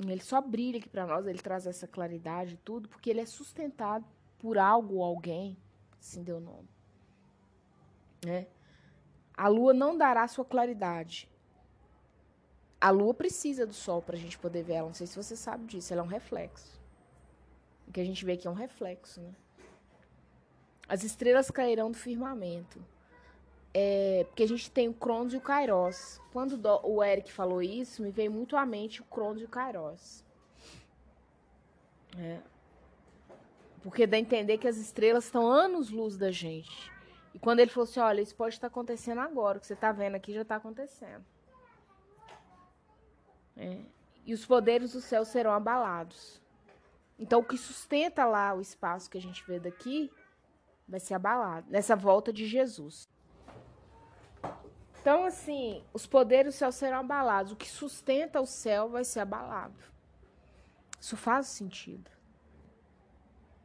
ele 0.00 0.22
só 0.22 0.40
brilha 0.40 0.78
aqui 0.78 0.88
para 0.88 1.06
nós, 1.06 1.26
ele 1.26 1.38
traz 1.38 1.66
essa 1.66 1.86
claridade 1.86 2.54
e 2.54 2.58
tudo, 2.58 2.88
porque 2.88 3.10
ele 3.10 3.20
é 3.20 3.26
sustentado 3.26 4.04
por 4.38 4.56
algo 4.58 4.96
ou 4.96 5.04
alguém, 5.04 5.56
assim 6.00 6.22
deu 6.22 6.40
nome. 6.40 6.68
Né? 8.24 8.46
A 9.36 9.48
lua 9.48 9.72
não 9.72 9.96
dará 9.96 10.26
sua 10.26 10.44
claridade. 10.44 11.30
A 12.80 12.90
lua 12.90 13.12
precisa 13.12 13.66
do 13.66 13.72
sol 13.72 14.00
para 14.00 14.16
a 14.16 14.18
gente 14.18 14.38
poder 14.38 14.62
ver 14.62 14.74
ela. 14.74 14.88
Não 14.88 14.94
sei 14.94 15.06
se 15.06 15.16
você 15.16 15.36
sabe 15.36 15.66
disso. 15.66 15.92
Ela 15.92 16.02
é 16.02 16.04
um 16.04 16.08
reflexo. 16.08 16.77
O 17.88 17.92
que 17.92 18.00
a 18.00 18.04
gente 18.04 18.24
vê 18.24 18.32
aqui 18.32 18.46
é 18.46 18.50
um 18.50 18.54
reflexo. 18.54 19.20
Né? 19.20 19.34
As 20.86 21.02
estrelas 21.02 21.50
cairão 21.50 21.90
do 21.90 21.96
firmamento. 21.96 22.84
É, 23.72 24.24
porque 24.28 24.42
a 24.42 24.48
gente 24.48 24.70
tem 24.70 24.88
o 24.88 24.94
Cronos 24.94 25.32
e 25.32 25.38
o 25.38 25.40
Kairos. 25.40 26.20
Quando 26.32 26.60
o 26.84 27.02
Eric 27.02 27.32
falou 27.32 27.62
isso, 27.62 28.02
me 28.02 28.10
veio 28.10 28.30
muito 28.30 28.56
à 28.56 28.66
mente 28.66 29.00
o 29.00 29.04
Cronos 29.04 29.40
e 29.40 29.44
o 29.44 29.48
Kairos. 29.48 30.24
É. 32.18 32.40
Porque 33.82 34.06
dá 34.06 34.16
a 34.16 34.20
entender 34.20 34.58
que 34.58 34.68
as 34.68 34.76
estrelas 34.76 35.24
estão 35.24 35.46
anos-luz 35.46 36.16
da 36.16 36.30
gente. 36.30 36.92
E 37.34 37.38
quando 37.38 37.60
ele 37.60 37.70
falou 37.70 37.88
assim, 37.88 38.00
olha, 38.00 38.20
isso 38.20 38.34
pode 38.34 38.54
estar 38.54 38.66
acontecendo 38.66 39.20
agora, 39.20 39.58
o 39.58 39.60
que 39.60 39.66
você 39.66 39.74
está 39.74 39.92
vendo 39.92 40.14
aqui 40.14 40.32
já 40.34 40.42
está 40.42 40.56
acontecendo. 40.56 41.24
É. 43.56 43.78
E 44.26 44.34
os 44.34 44.44
poderes 44.44 44.92
do 44.92 45.00
céu 45.00 45.24
serão 45.24 45.52
abalados. 45.52 46.40
Então, 47.18 47.40
o 47.40 47.44
que 47.44 47.58
sustenta 47.58 48.24
lá 48.24 48.54
o 48.54 48.60
espaço 48.60 49.10
que 49.10 49.18
a 49.18 49.20
gente 49.20 49.44
vê 49.44 49.58
daqui 49.58 50.10
vai 50.86 51.00
ser 51.00 51.14
abalado 51.14 51.66
nessa 51.70 51.96
volta 51.96 52.32
de 52.32 52.46
Jesus. 52.46 53.08
Então, 55.00 55.24
assim, 55.24 55.84
os 55.92 56.06
poderes 56.06 56.54
do 56.54 56.58
céu 56.58 56.72
serão 56.72 56.98
abalados. 56.98 57.52
O 57.52 57.56
que 57.56 57.68
sustenta 57.68 58.40
o 58.40 58.46
céu 58.46 58.88
vai 58.88 59.04
ser 59.04 59.20
abalado. 59.20 59.76
Isso 61.00 61.16
faz 61.16 61.46
sentido. 61.46 62.10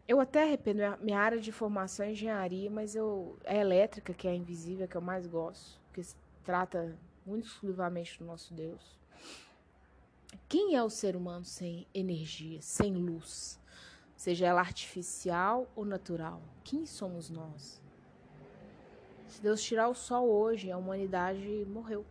Eu 0.07 0.19
até 0.19 0.43
arrependo, 0.43 0.81
minha 1.01 1.19
área 1.19 1.39
de 1.39 1.51
formação 1.51 2.05
é 2.05 2.11
engenharia, 2.11 2.69
mas 2.69 2.95
eu 2.95 3.37
é 3.43 3.57
elétrica, 3.57 4.13
que 4.13 4.27
é 4.27 4.35
invisível, 4.35 4.87
que 4.87 4.97
eu 4.97 5.01
mais 5.01 5.25
gosto, 5.25 5.79
que 5.93 6.03
se 6.03 6.15
trata 6.43 6.97
muito 7.25 7.47
exclusivamente 7.47 8.19
do 8.19 8.25
nosso 8.25 8.53
Deus. 8.53 8.99
Quem 10.47 10.75
é 10.75 10.83
o 10.83 10.89
ser 10.89 11.15
humano 11.15 11.45
sem 11.45 11.87
energia, 11.93 12.61
sem 12.61 12.93
luz? 12.93 13.59
Seja 14.15 14.45
ela 14.45 14.61
artificial 14.61 15.71
ou 15.75 15.83
natural? 15.85 16.41
Quem 16.63 16.85
somos 16.85 17.29
nós? 17.29 17.81
Se 19.27 19.41
Deus 19.41 19.61
tirar 19.61 19.89
o 19.89 19.95
sol 19.95 20.29
hoje, 20.29 20.71
a 20.71 20.77
humanidade 20.77 21.65
morreu. 21.67 22.05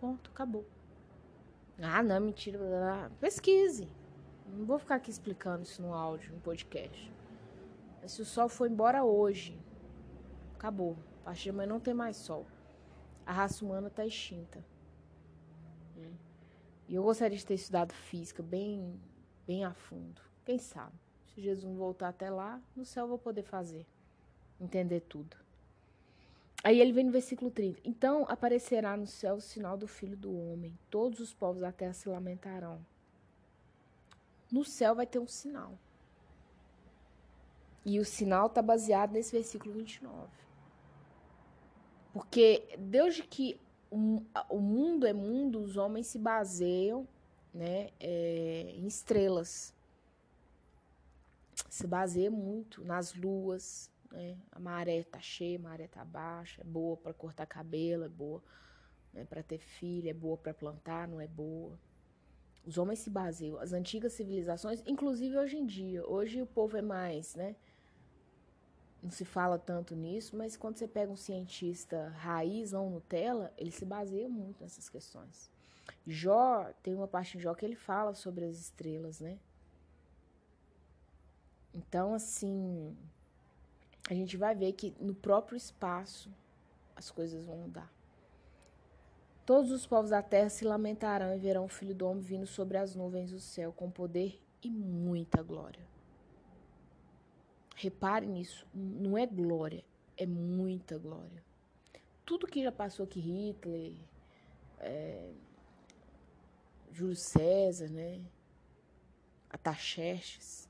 Ponto, 0.00 0.30
acabou. 0.30 0.66
Ah, 1.80 2.02
não, 2.02 2.20
mentira. 2.20 3.10
Pesquise. 3.20 3.88
Não 4.46 4.66
vou 4.66 4.78
ficar 4.78 4.96
aqui 4.96 5.10
explicando 5.10 5.62
isso 5.62 5.80
no 5.80 5.94
áudio, 5.94 6.32
no 6.32 6.40
podcast. 6.40 7.12
Mas 8.02 8.12
se 8.12 8.22
o 8.22 8.24
sol 8.24 8.48
for 8.48 8.70
embora 8.70 9.02
hoje, 9.02 9.58
acabou. 10.54 10.96
A 11.22 11.26
partir 11.26 11.44
de 11.44 11.50
amanhã 11.50 11.68
não 11.68 11.80
tem 11.80 11.94
mais 11.94 12.16
sol. 12.16 12.46
A 13.24 13.32
raça 13.32 13.64
humana 13.64 13.88
está 13.88 14.04
extinta. 14.04 14.62
Né? 15.96 16.12
E 16.88 16.94
eu 16.94 17.02
gostaria 17.02 17.36
de 17.36 17.46
ter 17.46 17.54
estudado 17.54 17.92
física 17.92 18.42
bem, 18.42 19.00
bem 19.46 19.64
a 19.64 19.72
fundo. 19.72 20.20
Quem 20.44 20.58
sabe? 20.58 20.92
Se 21.34 21.40
Jesus 21.40 21.76
voltar 21.76 22.08
até 22.08 22.30
lá, 22.30 22.60
no 22.76 22.84
céu 22.84 23.04
eu 23.04 23.08
vou 23.08 23.18
poder 23.18 23.42
fazer. 23.42 23.86
Entender 24.60 25.00
tudo. 25.00 25.36
Aí 26.62 26.80
ele 26.80 26.92
vem 26.92 27.04
no 27.04 27.12
versículo 27.12 27.50
30. 27.50 27.80
Então 27.84 28.24
aparecerá 28.28 28.96
no 28.96 29.06
céu 29.06 29.36
o 29.36 29.40
sinal 29.40 29.76
do 29.76 29.86
Filho 29.86 30.16
do 30.16 30.34
Homem. 30.34 30.78
Todos 30.90 31.20
os 31.20 31.34
povos 31.34 31.60
da 31.60 31.72
terra 31.72 31.92
se 31.92 32.08
lamentarão 32.08 32.80
no 34.54 34.64
céu 34.64 34.94
vai 34.94 35.04
ter 35.04 35.18
um 35.18 35.26
sinal. 35.26 35.76
E 37.84 37.98
o 37.98 38.04
sinal 38.04 38.46
está 38.46 38.62
baseado 38.62 39.10
nesse 39.10 39.32
versículo 39.32 39.74
29. 39.74 40.28
Porque 42.12 42.64
desde 42.78 43.24
que 43.24 43.60
o 44.48 44.60
mundo 44.60 45.06
é 45.06 45.12
mundo, 45.12 45.60
os 45.60 45.76
homens 45.76 46.06
se 46.08 46.18
baseiam 46.18 47.06
né, 47.52 47.90
é, 48.00 48.72
em 48.76 48.86
estrelas. 48.86 49.72
Se 51.70 51.86
baseia 51.86 52.30
muito 52.30 52.84
nas 52.84 53.14
luas. 53.14 53.90
Né? 54.10 54.36
A 54.50 54.58
maré 54.58 55.02
tá 55.04 55.20
cheia, 55.20 55.58
a 55.58 55.62
maré 55.62 55.86
tá 55.86 56.04
baixa. 56.04 56.60
É 56.60 56.64
boa 56.64 56.96
para 56.96 57.12
cortar 57.12 57.46
cabelo, 57.46 58.04
é 58.04 58.08
boa 58.08 58.42
né, 59.14 59.24
para 59.24 59.42
ter 59.42 59.58
filho, 59.58 60.08
é 60.10 60.12
boa 60.12 60.36
para 60.36 60.52
plantar, 60.52 61.06
não 61.06 61.20
é 61.20 61.28
boa. 61.28 61.78
Os 62.66 62.78
homens 62.78 62.98
se 62.98 63.10
baseiam, 63.10 63.58
as 63.58 63.72
antigas 63.72 64.14
civilizações, 64.14 64.82
inclusive 64.86 65.36
hoje 65.38 65.56
em 65.56 65.66
dia. 65.66 66.06
Hoje 66.06 66.42
o 66.42 66.46
povo 66.46 66.76
é 66.76 66.82
mais, 66.82 67.34
né? 67.34 67.54
Não 69.04 69.10
se 69.10 69.22
fala 69.22 69.58
tanto 69.58 69.94
nisso, 69.94 70.34
mas 70.34 70.56
quando 70.56 70.78
você 70.78 70.88
pega 70.88 71.12
um 71.12 71.16
cientista 71.16 72.08
raiz 72.16 72.72
ou 72.72 72.88
Nutella, 72.88 73.52
ele 73.58 73.70
se 73.70 73.84
baseia 73.84 74.30
muito 74.30 74.62
nessas 74.62 74.88
questões. 74.88 75.50
Jó, 76.06 76.72
tem 76.82 76.94
uma 76.94 77.06
parte 77.06 77.36
de 77.36 77.44
Jó 77.44 77.52
que 77.52 77.66
ele 77.66 77.76
fala 77.76 78.14
sobre 78.14 78.46
as 78.46 78.56
estrelas, 78.56 79.20
né? 79.20 79.38
Então, 81.74 82.14
assim, 82.14 82.96
a 84.08 84.14
gente 84.14 84.38
vai 84.38 84.54
ver 84.54 84.72
que 84.72 84.94
no 84.98 85.14
próprio 85.14 85.54
espaço 85.54 86.32
as 86.96 87.10
coisas 87.10 87.44
vão 87.44 87.58
mudar. 87.58 87.92
Todos 89.44 89.70
os 89.70 89.86
povos 89.86 90.12
da 90.12 90.22
terra 90.22 90.48
se 90.48 90.64
lamentarão 90.64 91.34
e 91.34 91.38
verão 91.38 91.66
o 91.66 91.68
Filho 91.68 91.94
do 91.94 92.06
Homem 92.06 92.22
vindo 92.22 92.46
sobre 92.46 92.78
as 92.78 92.94
nuvens 92.94 93.30
do 93.30 93.38
céu 93.38 93.70
com 93.70 93.90
poder 93.90 94.40
e 94.62 94.70
muita 94.70 95.42
glória. 95.42 95.93
Repare 97.74 98.26
nisso, 98.26 98.66
não 98.72 99.18
é 99.18 99.26
glória, 99.26 99.84
é 100.16 100.26
muita 100.26 100.98
glória. 100.98 101.42
Tudo 102.24 102.46
que 102.46 102.62
já 102.62 102.72
passou 102.72 103.04
aqui, 103.04 103.20
Hitler, 103.20 103.94
é, 104.78 105.32
Júlio 106.92 107.16
César, 107.16 107.88
né? 107.88 108.24
Ataxerxes, 109.50 110.68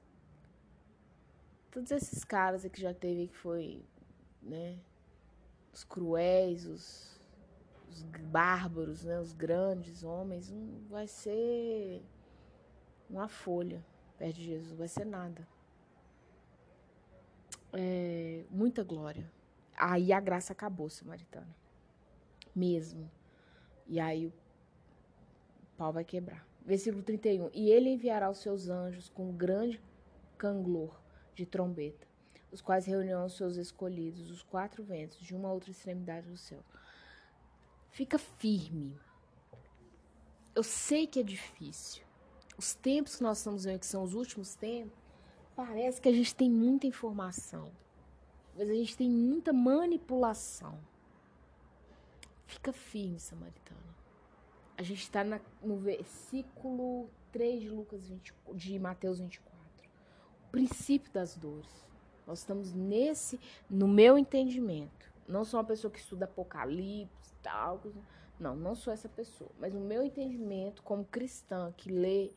todos 1.70 1.90
esses 1.90 2.22
caras 2.24 2.66
que 2.66 2.80
já 2.80 2.92
teve 2.92 3.28
que 3.28 3.36
foi, 3.36 3.82
né? 4.42 4.78
Os 5.72 5.84
cruéis, 5.84 6.66
os 6.66 7.14
os 7.94 8.02
bárbaros, 8.02 9.04
né, 9.04 9.20
os 9.20 9.32
grandes 9.32 10.02
homens, 10.02 10.50
não 10.50 10.80
vai 10.88 11.06
ser 11.06 12.02
uma 13.08 13.28
folha 13.28 13.84
perto 14.18 14.36
de 14.36 14.44
Jesus, 14.44 14.72
vai 14.76 14.88
ser 14.88 15.04
nada. 15.04 15.46
É, 17.74 18.44
muita 18.50 18.82
glória. 18.82 19.30
Aí 19.76 20.12
a 20.12 20.20
graça 20.20 20.52
acabou, 20.52 20.88
samaritana. 20.88 21.54
Mesmo. 22.54 23.10
E 23.86 23.98
aí 23.98 24.26
o 24.26 24.32
pau 25.76 25.92
vai 25.92 26.04
quebrar. 26.04 26.46
Versículo 26.64 27.02
31. 27.02 27.50
E 27.52 27.70
ele 27.70 27.90
enviará 27.90 28.30
os 28.30 28.38
seus 28.38 28.68
anjos 28.68 29.08
com 29.08 29.32
grande 29.32 29.80
canglor 30.38 31.00
de 31.34 31.44
trombeta, 31.44 32.06
os 32.52 32.60
quais 32.60 32.86
reunirão 32.86 33.26
os 33.26 33.36
seus 33.36 33.56
escolhidos, 33.56 34.30
os 34.30 34.42
quatro 34.42 34.82
ventos, 34.82 35.18
de 35.18 35.34
uma 35.34 35.52
outra 35.52 35.70
extremidade 35.70 36.28
do 36.28 36.36
céu. 36.36 36.62
Fica 37.90 38.18
firme. 38.18 38.98
Eu 40.54 40.62
sei 40.62 41.06
que 41.06 41.20
é 41.20 41.22
difícil. 41.22 42.04
Os 42.56 42.74
tempos 42.74 43.16
que 43.16 43.22
nós 43.22 43.38
estamos 43.38 43.64
vendo, 43.64 43.80
que 43.80 43.86
são 43.86 44.02
os 44.02 44.14
últimos 44.14 44.54
tempos, 44.54 44.96
parece 45.56 46.00
que 46.00 46.08
a 46.08 46.12
gente 46.12 46.34
tem 46.34 46.50
muita 46.50 46.86
informação. 46.86 47.70
Mas 48.56 48.68
a 48.68 48.74
gente 48.74 48.96
tem 48.96 49.10
muita 49.10 49.52
manipulação. 49.52 50.78
Fica 52.46 52.72
firme, 52.72 53.18
samaritana. 53.18 53.80
A 54.76 54.82
gente 54.82 55.02
está 55.02 55.24
no 55.62 55.76
versículo 55.76 57.08
3 57.32 57.62
de 57.62 57.70
Lucas 57.70 58.06
20, 58.06 58.34
de 58.54 58.78
Mateus 58.78 59.18
24. 59.18 59.54
O 60.46 60.50
princípio 60.50 61.12
das 61.12 61.36
dores. 61.36 61.84
Nós 62.26 62.40
estamos 62.40 62.72
nesse, 62.72 63.38
no 63.68 63.86
meu 63.86 64.16
entendimento. 64.16 65.12
Não 65.26 65.44
sou 65.44 65.58
uma 65.58 65.66
pessoa 65.66 65.90
que 65.90 65.98
estuda 65.98 66.24
Apocalipse, 66.24 67.34
tal. 67.42 67.80
Não, 68.38 68.54
não 68.54 68.74
sou 68.74 68.92
essa 68.92 69.08
pessoa. 69.08 69.50
Mas 69.58 69.74
o 69.74 69.80
meu 69.80 70.02
entendimento 70.02 70.82
como 70.82 71.04
cristã 71.04 71.72
que 71.76 71.90
lê 71.90 72.30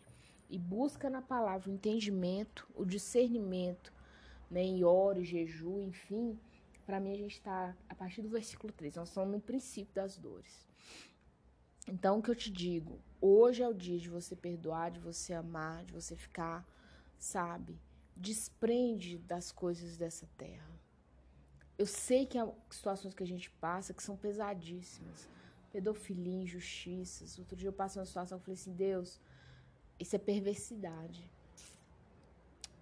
e 0.49 0.57
busca 0.57 1.09
na 1.09 1.21
palavra 1.21 1.69
o 1.69 1.73
entendimento, 1.73 2.67
o 2.75 2.85
discernimento, 2.85 3.93
né, 4.49 4.61
em 4.61 4.83
ore, 4.83 5.23
jejum, 5.23 5.81
enfim, 5.83 6.39
para 6.85 6.99
mim 6.99 7.11
a 7.11 7.17
gente 7.17 7.33
está 7.33 7.75
a 7.89 7.95
partir 7.95 8.21
do 8.21 8.29
versículo 8.29 8.71
3, 8.71 8.95
nós 8.95 9.09
estamos 9.09 9.31
no 9.31 9.41
princípio 9.41 9.93
das 9.93 10.17
dores. 10.17 10.67
Então, 11.87 12.19
o 12.19 12.21
que 12.21 12.29
eu 12.29 12.35
te 12.35 12.51
digo, 12.51 12.99
hoje 13.21 13.63
é 13.63 13.67
o 13.67 13.73
dia 13.73 13.97
de 13.97 14.09
você 14.09 14.35
perdoar, 14.35 14.91
de 14.91 14.99
você 14.99 15.33
amar, 15.33 15.85
de 15.85 15.93
você 15.93 16.15
ficar, 16.15 16.67
sabe, 17.17 17.79
desprende 18.15 19.17
das 19.19 19.51
coisas 19.51 19.97
dessa 19.97 20.27
terra. 20.37 20.77
Eu 21.77 21.85
sei 21.85 22.25
que 22.25 22.37
há 22.37 22.49
situações 22.69 23.13
que 23.13 23.23
a 23.23 23.27
gente 23.27 23.49
passa 23.51 23.93
que 23.93 24.01
são 24.01 24.17
pesadíssimas. 24.17 25.29
Pedofilia, 25.71 26.41
injustiças. 26.41 27.37
Outro 27.37 27.55
dia 27.55 27.69
eu 27.69 27.73
passei 27.73 27.99
uma 27.99 28.05
situação 28.05 28.37
e 28.37 28.41
falei 28.41 28.55
assim, 28.55 28.73
Deus, 28.73 29.21
isso 29.99 30.15
é 30.15 30.19
perversidade. 30.19 31.29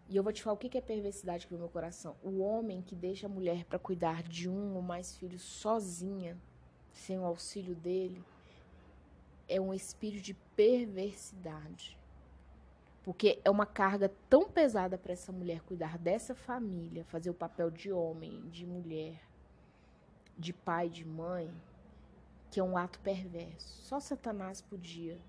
E 0.08 0.16
eu 0.16 0.24
vou 0.24 0.32
te 0.32 0.44
falar 0.44 0.54
o 0.54 0.58
que 0.58 0.78
é 0.78 0.82
perversidade 0.82 1.48
para 1.48 1.56
o 1.56 1.60
meu 1.60 1.70
coração. 1.70 2.16
O 2.24 2.40
homem 2.40 2.82
que 2.82 2.96
deixa 2.96 3.26
a 3.26 3.30
mulher 3.30 3.66
para 3.66 3.80
cuidar 3.80 4.22
de 4.22 4.48
um 4.48 4.76
ou 4.76 4.82
mais 4.82 5.18
filhos 5.18 5.42
sozinha, 5.42 6.38
sem 6.94 7.18
o 7.18 7.26
auxílio 7.26 7.76
dele, 7.76 8.24
é 9.48 9.60
um 9.60 9.74
espírito 9.74 10.24
de 10.24 10.34
perversidade. 10.56 11.98
Porque 13.04 13.40
é 13.44 13.50
uma 13.50 13.66
carga 13.66 14.12
tão 14.30 14.50
pesada 14.50 14.98
para 14.98 15.14
essa 15.14 15.32
mulher 15.32 15.62
cuidar 15.62 15.98
dessa 15.98 16.36
família, 16.36 17.04
fazer 17.06 17.30
o 17.30 17.36
papel 17.36 17.72
de 17.72 17.92
homem, 17.92 18.42
de 18.50 18.66
mulher, 18.66 19.22
de 20.38 20.54
pai, 20.54 20.90
de 20.90 21.06
mãe, 21.06 21.52
que 22.52 22.60
é 22.60 22.64
um 22.64 22.78
ato 22.78 23.00
perverso. 23.00 23.82
Só 23.84 24.00
Satanás 24.00 24.62
podia 24.62 25.20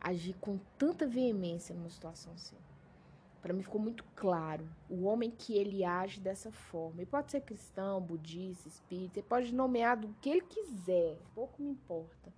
agir 0.00 0.34
com 0.34 0.58
tanta 0.76 1.06
veemência 1.06 1.74
numa 1.74 1.90
situação 1.90 2.32
assim. 2.32 2.56
Para 3.40 3.52
mim 3.52 3.62
ficou 3.62 3.80
muito 3.80 4.04
claro 4.16 4.68
o 4.90 5.04
homem 5.04 5.30
que 5.30 5.54
ele 5.54 5.84
age 5.84 6.20
dessa 6.20 6.50
forma. 6.50 7.02
E 7.02 7.06
pode 7.06 7.30
ser 7.30 7.40
cristão, 7.42 8.00
budista, 8.00 8.68
espírita, 8.68 9.20
ele 9.20 9.26
pode 9.28 9.54
nomear 9.54 9.96
do 9.96 10.08
que 10.20 10.28
ele 10.28 10.42
quiser, 10.42 11.18
pouco 11.34 11.62
me 11.62 11.70
importa 11.70 12.32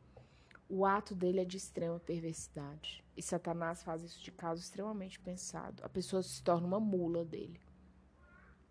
o 0.71 0.87
ato 0.87 1.17
dele 1.17 1.41
é 1.41 1.45
de 1.45 1.57
extrema 1.57 1.99
perversidade. 1.99 3.05
E 3.17 3.23
Satanás 3.23 3.83
faz 3.83 4.05
isso 4.05 4.23
de 4.23 4.31
caso 4.31 4.63
extremamente 4.63 5.19
pensado. 5.19 5.85
A 5.85 5.89
pessoa 5.89 6.23
se 6.23 6.41
torna 6.43 6.67
uma 6.67 6.79
mula 6.79 7.25
dele. 7.25 7.61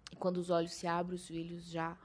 E 0.09 0.15
quando 0.15 0.37
os 0.37 0.49
olhos 0.49 0.73
se 0.73 0.87
abrem, 0.87 1.17
os 1.17 1.27
filhos 1.27 1.69
já 1.69 1.97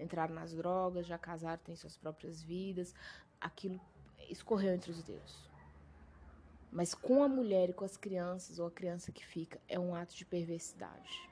entraram 0.00 0.34
nas 0.34 0.54
drogas, 0.54 1.06
já 1.06 1.18
casaram, 1.18 1.62
têm 1.62 1.76
suas 1.76 1.98
próprias 1.98 2.42
vidas. 2.42 2.94
Aquilo 3.38 3.78
escorreu 4.30 4.72
entre 4.72 4.90
os 4.90 5.02
dedos. 5.02 5.51
Mas 6.72 6.94
com 6.94 7.22
a 7.22 7.28
mulher 7.28 7.68
e 7.68 7.74
com 7.74 7.84
as 7.84 7.98
crianças, 7.98 8.58
ou 8.58 8.66
a 8.66 8.70
criança 8.70 9.12
que 9.12 9.24
fica, 9.24 9.60
é 9.68 9.78
um 9.78 9.94
ato 9.94 10.16
de 10.16 10.24
perversidade. 10.24 11.30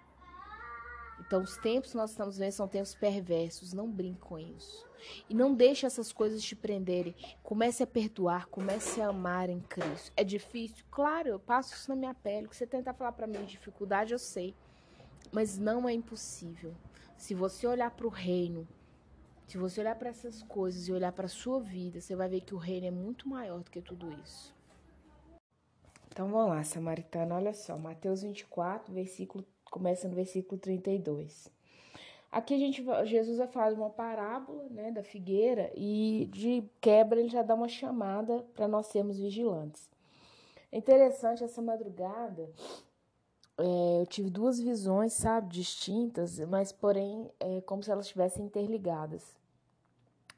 Então, 1.18 1.42
os 1.42 1.56
tempos 1.56 1.90
que 1.90 1.96
nós 1.96 2.10
estamos 2.10 2.36
vendo 2.38 2.52
são 2.52 2.68
tempos 2.68 2.94
perversos. 2.94 3.72
Não 3.72 3.90
brinque 3.90 4.20
com 4.20 4.38
isso. 4.38 4.86
E 5.28 5.34
não 5.34 5.54
deixe 5.54 5.86
essas 5.86 6.12
coisas 6.12 6.42
te 6.42 6.54
prenderem. 6.54 7.14
Comece 7.42 7.82
a 7.82 7.86
perdoar, 7.86 8.46
comece 8.46 9.00
a 9.00 9.08
amar 9.08 9.48
em 9.48 9.60
Cristo. 9.60 10.12
É 10.16 10.24
difícil? 10.24 10.84
Claro, 10.90 11.28
eu 11.28 11.38
passo 11.38 11.74
isso 11.74 11.88
na 11.88 11.96
minha 11.96 12.14
pele. 12.14 12.46
O 12.46 12.50
que 12.50 12.56
você 12.56 12.66
tenta 12.66 12.92
falar 12.92 13.12
para 13.12 13.26
mim 13.26 13.40
de 13.40 13.52
dificuldade, 13.52 14.12
eu 14.12 14.18
sei. 14.18 14.54
Mas 15.32 15.58
não 15.58 15.88
é 15.88 15.92
impossível. 15.92 16.74
Se 17.16 17.34
você 17.34 17.66
olhar 17.66 17.90
para 17.90 18.06
o 18.06 18.10
reino, 18.10 18.66
se 19.46 19.56
você 19.58 19.80
olhar 19.80 19.96
para 19.96 20.10
essas 20.10 20.42
coisas 20.42 20.88
e 20.88 20.92
olhar 20.92 21.12
para 21.12 21.28
sua 21.28 21.60
vida, 21.60 22.00
você 22.00 22.14
vai 22.14 22.28
ver 22.28 22.40
que 22.40 22.54
o 22.54 22.58
reino 22.58 22.86
é 22.86 22.90
muito 22.90 23.28
maior 23.28 23.60
do 23.60 23.70
que 23.70 23.80
tudo 23.80 24.10
isso. 24.22 24.54
Então 26.20 26.30
vamos 26.30 26.50
lá, 26.50 26.62
Samaritana, 26.62 27.34
olha 27.34 27.54
só, 27.54 27.78
Mateus 27.78 28.20
24, 28.20 28.92
versículo 28.92 29.42
começa 29.70 30.06
no 30.06 30.14
versículo 30.14 30.60
32. 30.60 31.50
Aqui 32.30 32.52
a 32.52 32.58
gente, 32.58 32.84
Jesus 33.06 33.38
vai 33.38 33.46
falar 33.46 33.70
de 33.72 33.80
uma 33.80 33.88
parábola, 33.88 34.64
né, 34.68 34.90
da 34.90 35.02
figueira 35.02 35.72
e 35.74 36.28
de 36.30 36.62
quebra 36.78 37.18
ele 37.18 37.30
já 37.30 37.40
dá 37.40 37.54
uma 37.54 37.68
chamada 37.68 38.44
para 38.54 38.68
nós 38.68 38.88
sermos 38.88 39.18
vigilantes. 39.18 39.88
É 40.70 40.76
interessante 40.76 41.42
essa 41.42 41.62
madrugada, 41.62 42.50
é, 43.56 44.02
eu 44.02 44.06
tive 44.06 44.28
duas 44.28 44.60
visões, 44.60 45.14
sabe, 45.14 45.48
distintas, 45.48 46.38
mas 46.40 46.70
porém 46.70 47.30
é 47.40 47.62
como 47.62 47.82
se 47.82 47.90
elas 47.90 48.04
estivessem 48.04 48.44
interligadas. 48.44 49.34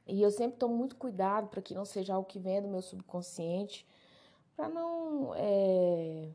E 0.06 0.22
eu 0.22 0.30
sempre 0.30 0.58
tomo 0.58 0.76
muito 0.76 0.94
cuidado 0.94 1.48
para 1.48 1.60
que 1.60 1.74
não 1.74 1.84
seja 1.84 2.14
algo 2.14 2.28
que 2.28 2.38
venha 2.38 2.62
do 2.62 2.68
meu 2.68 2.82
subconsciente, 2.82 3.84
para 4.56 4.68
não 4.68 5.34
é, 5.34 6.30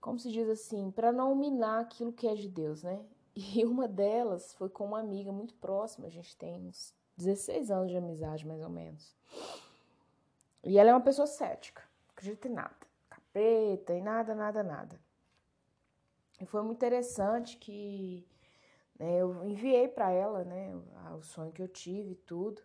como 0.00 0.18
se 0.18 0.30
diz 0.30 0.48
assim, 0.48 0.90
para 0.90 1.12
não 1.12 1.34
minar 1.34 1.80
aquilo 1.80 2.12
que 2.12 2.26
é 2.26 2.34
de 2.34 2.48
Deus, 2.48 2.82
né? 2.82 3.04
E 3.34 3.64
uma 3.66 3.88
delas 3.88 4.52
foi 4.54 4.68
com 4.68 4.84
uma 4.86 5.00
amiga 5.00 5.32
muito 5.32 5.54
próxima, 5.54 6.06
a 6.06 6.10
gente 6.10 6.36
tem 6.36 6.56
uns 6.56 6.94
16 7.16 7.70
anos 7.70 7.90
de 7.90 7.96
amizade, 7.96 8.46
mais 8.46 8.62
ou 8.62 8.70
menos. 8.70 9.14
E 10.62 10.78
ela 10.78 10.90
é 10.90 10.92
uma 10.92 11.00
pessoa 11.00 11.26
cética, 11.26 11.82
acredita 12.10 12.48
em 12.48 12.52
nada, 12.52 12.76
capeta 13.08 13.94
e 13.94 14.00
nada, 14.00 14.34
nada, 14.34 14.62
nada. 14.62 15.00
E 16.40 16.46
foi 16.46 16.62
muito 16.62 16.76
interessante 16.76 17.56
que 17.56 18.26
né, 18.98 19.20
eu 19.20 19.44
enviei 19.44 19.88
para 19.88 20.10
ela, 20.10 20.44
né, 20.44 20.74
o 21.16 21.22
sonho 21.22 21.52
que 21.52 21.62
eu 21.62 21.68
tive 21.68 22.12
e 22.12 22.16
tudo. 22.16 22.60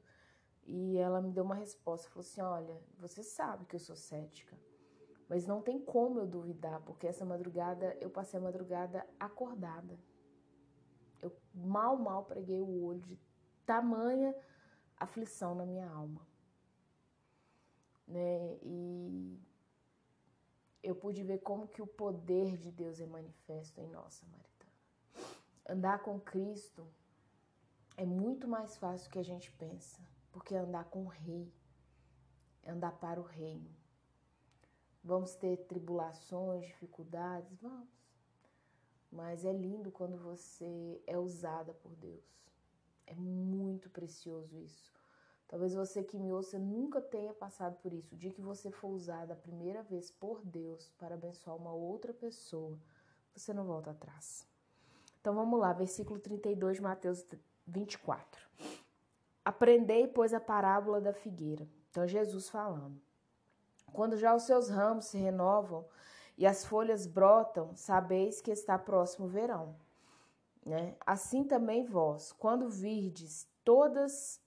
E 0.66 0.98
ela 0.98 1.22
me 1.22 1.32
deu 1.32 1.44
uma 1.44 1.56
resposta, 1.56 2.10
falou 2.10 2.22
assim: 2.22 2.42
"Olha, 2.42 2.82
você 3.00 3.24
sabe 3.24 3.66
que 3.66 3.76
eu 3.76 3.80
sou 3.80 3.96
cética. 3.96 4.58
Mas 5.28 5.48
não 5.48 5.62
tem 5.62 5.80
como 5.80 6.20
eu 6.20 6.28
duvidar, 6.28 6.82
porque 6.82 7.08
essa 7.08 7.24
madrugada 7.24 7.98
eu 8.02 8.10
passei 8.10 8.38
a 8.38 8.44
madrugada 8.44 9.08
acordada. 9.18 9.98
Eu 11.22 11.32
mal, 11.54 11.96
mal 11.98 12.26
preguei 12.26 12.62
o 12.62 12.84
olho 12.84 13.00
de 13.02 13.18
tamanha 13.66 14.36
aflição 14.98 15.56
na 15.56 15.66
minha 15.66 15.90
alma. 15.90 16.28
Né? 18.08 18.58
E 18.62 19.40
eu 20.84 20.96
pude 20.96 21.24
ver 21.24 21.40
como 21.40 21.68
que 21.68 21.82
o 21.82 21.88
poder 21.88 22.58
de 22.58 22.72
Deus 22.72 23.00
é 23.00 23.06
manifesto 23.06 23.80
em 23.80 23.88
nós, 23.88 24.16
Samaritana. 24.16 24.72
Andar 25.70 26.00
com 26.00 26.20
Cristo 26.20 26.86
é 27.96 28.06
muito 28.06 28.48
mais 28.48 28.76
fácil 28.78 29.08
do 29.08 29.14
que 29.14 29.20
a 29.20 29.24
gente 29.24 29.52
pensa, 29.54 30.02
porque 30.32 30.56
andar 30.56 30.86
com 30.86 31.04
o 31.04 31.08
Rei, 31.08 31.52
é 32.64 32.72
andar 32.72 32.92
para 32.94 33.20
o 33.20 33.24
reino. 33.24 33.70
Vamos 35.04 35.36
ter 35.36 35.58
tribulações, 35.66 36.66
dificuldades, 36.68 37.58
vamos. 37.60 37.90
Mas 39.12 39.44
é 39.44 39.52
lindo 39.52 39.92
quando 39.92 40.18
você 40.18 41.02
é 41.08 41.18
usada 41.18 41.74
por 41.74 41.96
Deus. 41.96 42.24
É 43.08 43.16
muito 43.16 43.90
precioso 43.90 44.58
isso. 44.58 44.92
Talvez 45.48 45.74
você 45.74 46.02
que 46.02 46.18
me 46.18 46.32
ouça 46.32 46.58
nunca 46.58 47.02
tenha 47.02 47.34
passado 47.34 47.76
por 47.82 47.92
isso. 47.92 48.16
O 48.16 48.18
dia 48.18 48.32
que 48.32 48.42
você 48.42 48.72
for 48.72 48.88
usada 48.90 49.34
a 49.34 49.36
primeira 49.36 49.84
vez 49.84 50.10
por 50.10 50.46
Deus 50.46 50.90
para 50.98 51.16
abençoar 51.16 51.58
uma 51.58 51.74
outra 51.74 52.14
pessoa, 52.14 52.80
você 53.36 53.54
não 53.54 53.66
volta 53.66 53.92
atrás. 53.92 54.48
Então 55.20 55.36
vamos 55.36 55.60
lá, 55.60 55.74
versículo 55.74 56.20
32 56.20 56.78
de 56.78 56.82
Mateus 56.82 57.26
24. 57.68 58.50
Aprendei, 59.44 60.08
pois, 60.08 60.34
a 60.34 60.40
parábola 60.40 61.02
da 61.02 61.14
figueira. 61.14 61.68
Então, 61.90 62.08
Jesus 62.08 62.50
falando. 62.50 63.02
Quando 63.92 64.18
já 64.18 64.34
os 64.34 64.44
seus 64.44 64.70
ramos 64.70 65.06
se 65.06 65.18
renovam 65.18 65.86
e 66.38 66.46
as 66.46 66.66
folhas 66.66 67.06
brotam, 67.06 67.76
sabeis 67.76 68.40
que 68.40 68.52
está 68.52 68.78
próximo 68.78 69.26
o 69.26 69.30
verão. 69.30 69.76
Né? 70.66 70.96
Assim 71.06 71.44
também 71.44 71.84
vós, 71.84 72.32
quando 72.32 72.70
virdes 72.70 73.48
todas 73.64 74.40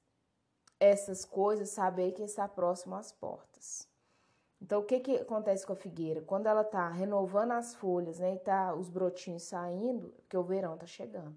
essas 0.79 1.25
coisas, 1.25 1.71
sabei 1.71 2.13
que 2.13 2.23
está 2.23 2.49
próximo 2.49 2.95
às 2.95 3.13
portas. 3.13 3.89
Então, 4.61 4.81
o 4.81 4.85
que, 4.85 5.01
que 5.01 5.17
acontece 5.17 5.67
com 5.67 5.73
a 5.75 5.77
figueira? 5.77 6.23
Quando 6.23 6.47
ela 6.47 6.63
está 6.63 6.89
renovando 6.89 7.53
as 7.53 7.75
folhas, 7.75 8.19
né, 8.19 8.35
e 8.35 8.39
tá 8.39 8.75
os 8.75 8.89
brotinhos 8.89 9.43
saindo, 9.43 10.15
que 10.29 10.37
o 10.37 10.43
verão 10.43 10.75
está 10.75 10.87
chegando. 10.87 11.37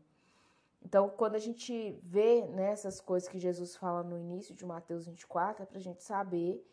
Então, 0.88 1.10
quando 1.10 1.36
a 1.36 1.39
gente 1.39 2.00
vê 2.02 2.45
né, 2.45 2.71
essas 2.71 3.02
coisas 3.02 3.28
que 3.28 3.38
Jesus 3.38 3.76
fala 3.76 4.04
no 4.04 4.17
início 4.17 4.56
de 4.56 4.65
Mateus 4.65 5.06
24, 5.06 5.63
é 5.63 5.65
para 5.65 5.80
a 5.80 5.82
gente 5.82 6.02
saber 6.02 6.65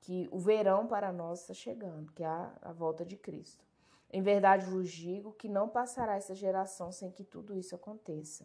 que 0.00 0.28
o 0.32 0.40
verão 0.40 0.88
para 0.88 1.12
nós 1.12 1.42
está 1.42 1.54
chegando, 1.54 2.10
que 2.14 2.24
é 2.24 2.26
a, 2.26 2.52
a 2.62 2.72
volta 2.72 3.04
de 3.04 3.16
Cristo. 3.16 3.64
Em 4.12 4.20
verdade 4.20 4.66
vos 4.66 4.90
digo 4.90 5.32
que 5.34 5.48
não 5.48 5.68
passará 5.68 6.16
essa 6.16 6.34
geração 6.34 6.90
sem 6.90 7.12
que 7.12 7.22
tudo 7.22 7.56
isso 7.56 7.76
aconteça. 7.76 8.44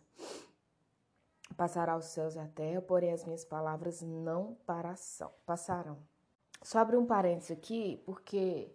Passará 1.58 1.98
os 1.98 2.06
céus 2.06 2.36
e 2.36 2.40
a 2.40 2.48
terra, 2.48 2.80
porém 2.80 3.12
as 3.12 3.26
minhas 3.26 3.44
palavras 3.44 4.04
não 4.04 4.56
passarão. 5.44 5.98
Só 6.62 6.78
abrir 6.78 6.98
um 6.98 7.06
parênteses 7.08 7.50
aqui, 7.50 8.00
porque 8.06 8.72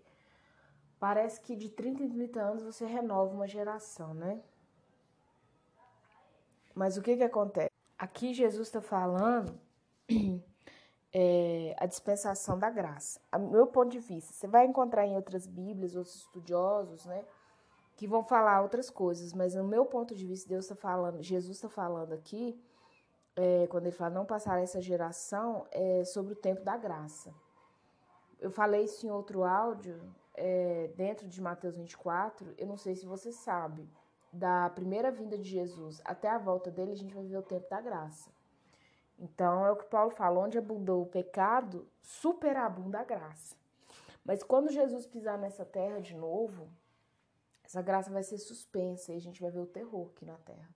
parece 0.98 1.40
que 1.40 1.54
de 1.54 1.68
30 1.68 2.02
em 2.02 2.08
30 2.08 2.40
anos 2.40 2.64
você 2.64 2.84
renova 2.86 3.32
uma 3.32 3.46
geração, 3.46 4.12
né? 4.12 4.42
Mas 6.74 6.96
o 6.96 7.02
que 7.02 7.16
que 7.16 7.22
acontece? 7.22 7.70
Aqui 7.96 8.34
Jesus 8.34 8.68
está 8.68 8.80
falando 8.80 9.58
é, 11.12 11.74
a 11.78 11.86
dispensação 11.86 12.58
da 12.58 12.68
graça. 12.68 13.20
A 13.30 13.38
meu 13.38 13.68
ponto 13.68 13.90
de 13.90 14.00
vista, 14.00 14.32
você 14.32 14.48
vai 14.48 14.66
encontrar 14.66 15.06
em 15.06 15.14
outras 15.14 15.46
Bíblias, 15.46 15.94
outros 15.94 16.16
estudiosos, 16.16 17.06
né, 17.06 17.24
que 17.96 18.08
vão 18.08 18.24
falar 18.24 18.62
outras 18.62 18.90
coisas, 18.90 19.32
mas 19.32 19.54
no 19.54 19.62
meu 19.62 19.86
ponto 19.86 20.14
de 20.14 20.26
vista, 20.26 20.48
Deus 20.48 20.64
está 20.64 20.74
falando, 20.74 21.22
Jesus 21.22 21.56
está 21.56 21.68
falando 21.68 22.12
aqui, 22.12 22.60
é, 23.36 23.66
quando 23.68 23.86
ele 23.86 23.94
fala 23.94 24.10
não 24.10 24.26
passar 24.26 24.60
essa 24.60 24.80
geração, 24.80 25.66
é 25.70 26.04
sobre 26.04 26.32
o 26.32 26.36
tempo 26.36 26.62
da 26.62 26.76
graça. 26.76 27.32
Eu 28.40 28.50
falei 28.50 28.84
isso 28.84 29.06
em 29.06 29.10
outro 29.10 29.44
áudio, 29.44 30.00
é, 30.34 30.90
dentro 30.96 31.28
de 31.28 31.40
Mateus 31.40 31.76
24, 31.76 32.52
eu 32.58 32.66
não 32.66 32.76
sei 32.76 32.96
se 32.96 33.06
você 33.06 33.30
sabe, 33.30 33.88
da 34.34 34.68
primeira 34.70 35.10
vinda 35.10 35.38
de 35.38 35.48
Jesus 35.48 36.00
até 36.04 36.28
a 36.28 36.38
volta 36.38 36.70
dele, 36.70 36.92
a 36.92 36.96
gente 36.96 37.14
vai 37.14 37.24
ver 37.24 37.36
o 37.36 37.42
tempo 37.42 37.68
da 37.68 37.80
graça. 37.80 38.30
Então, 39.18 39.64
é 39.64 39.70
o 39.70 39.76
que 39.76 39.84
Paulo 39.84 40.10
fala: 40.10 40.40
onde 40.40 40.58
abundou 40.58 41.02
o 41.02 41.06
pecado, 41.06 41.88
superabunda 42.02 43.00
a 43.00 43.04
graça. 43.04 43.56
Mas 44.24 44.42
quando 44.42 44.72
Jesus 44.72 45.06
pisar 45.06 45.38
nessa 45.38 45.64
terra 45.64 46.00
de 46.00 46.14
novo, 46.16 46.68
essa 47.64 47.82
graça 47.82 48.10
vai 48.10 48.22
ser 48.22 48.38
suspensa 48.38 49.12
e 49.12 49.16
a 49.16 49.20
gente 49.20 49.40
vai 49.40 49.50
ver 49.50 49.60
o 49.60 49.66
terror 49.66 50.10
aqui 50.14 50.24
na 50.24 50.36
terra. 50.38 50.68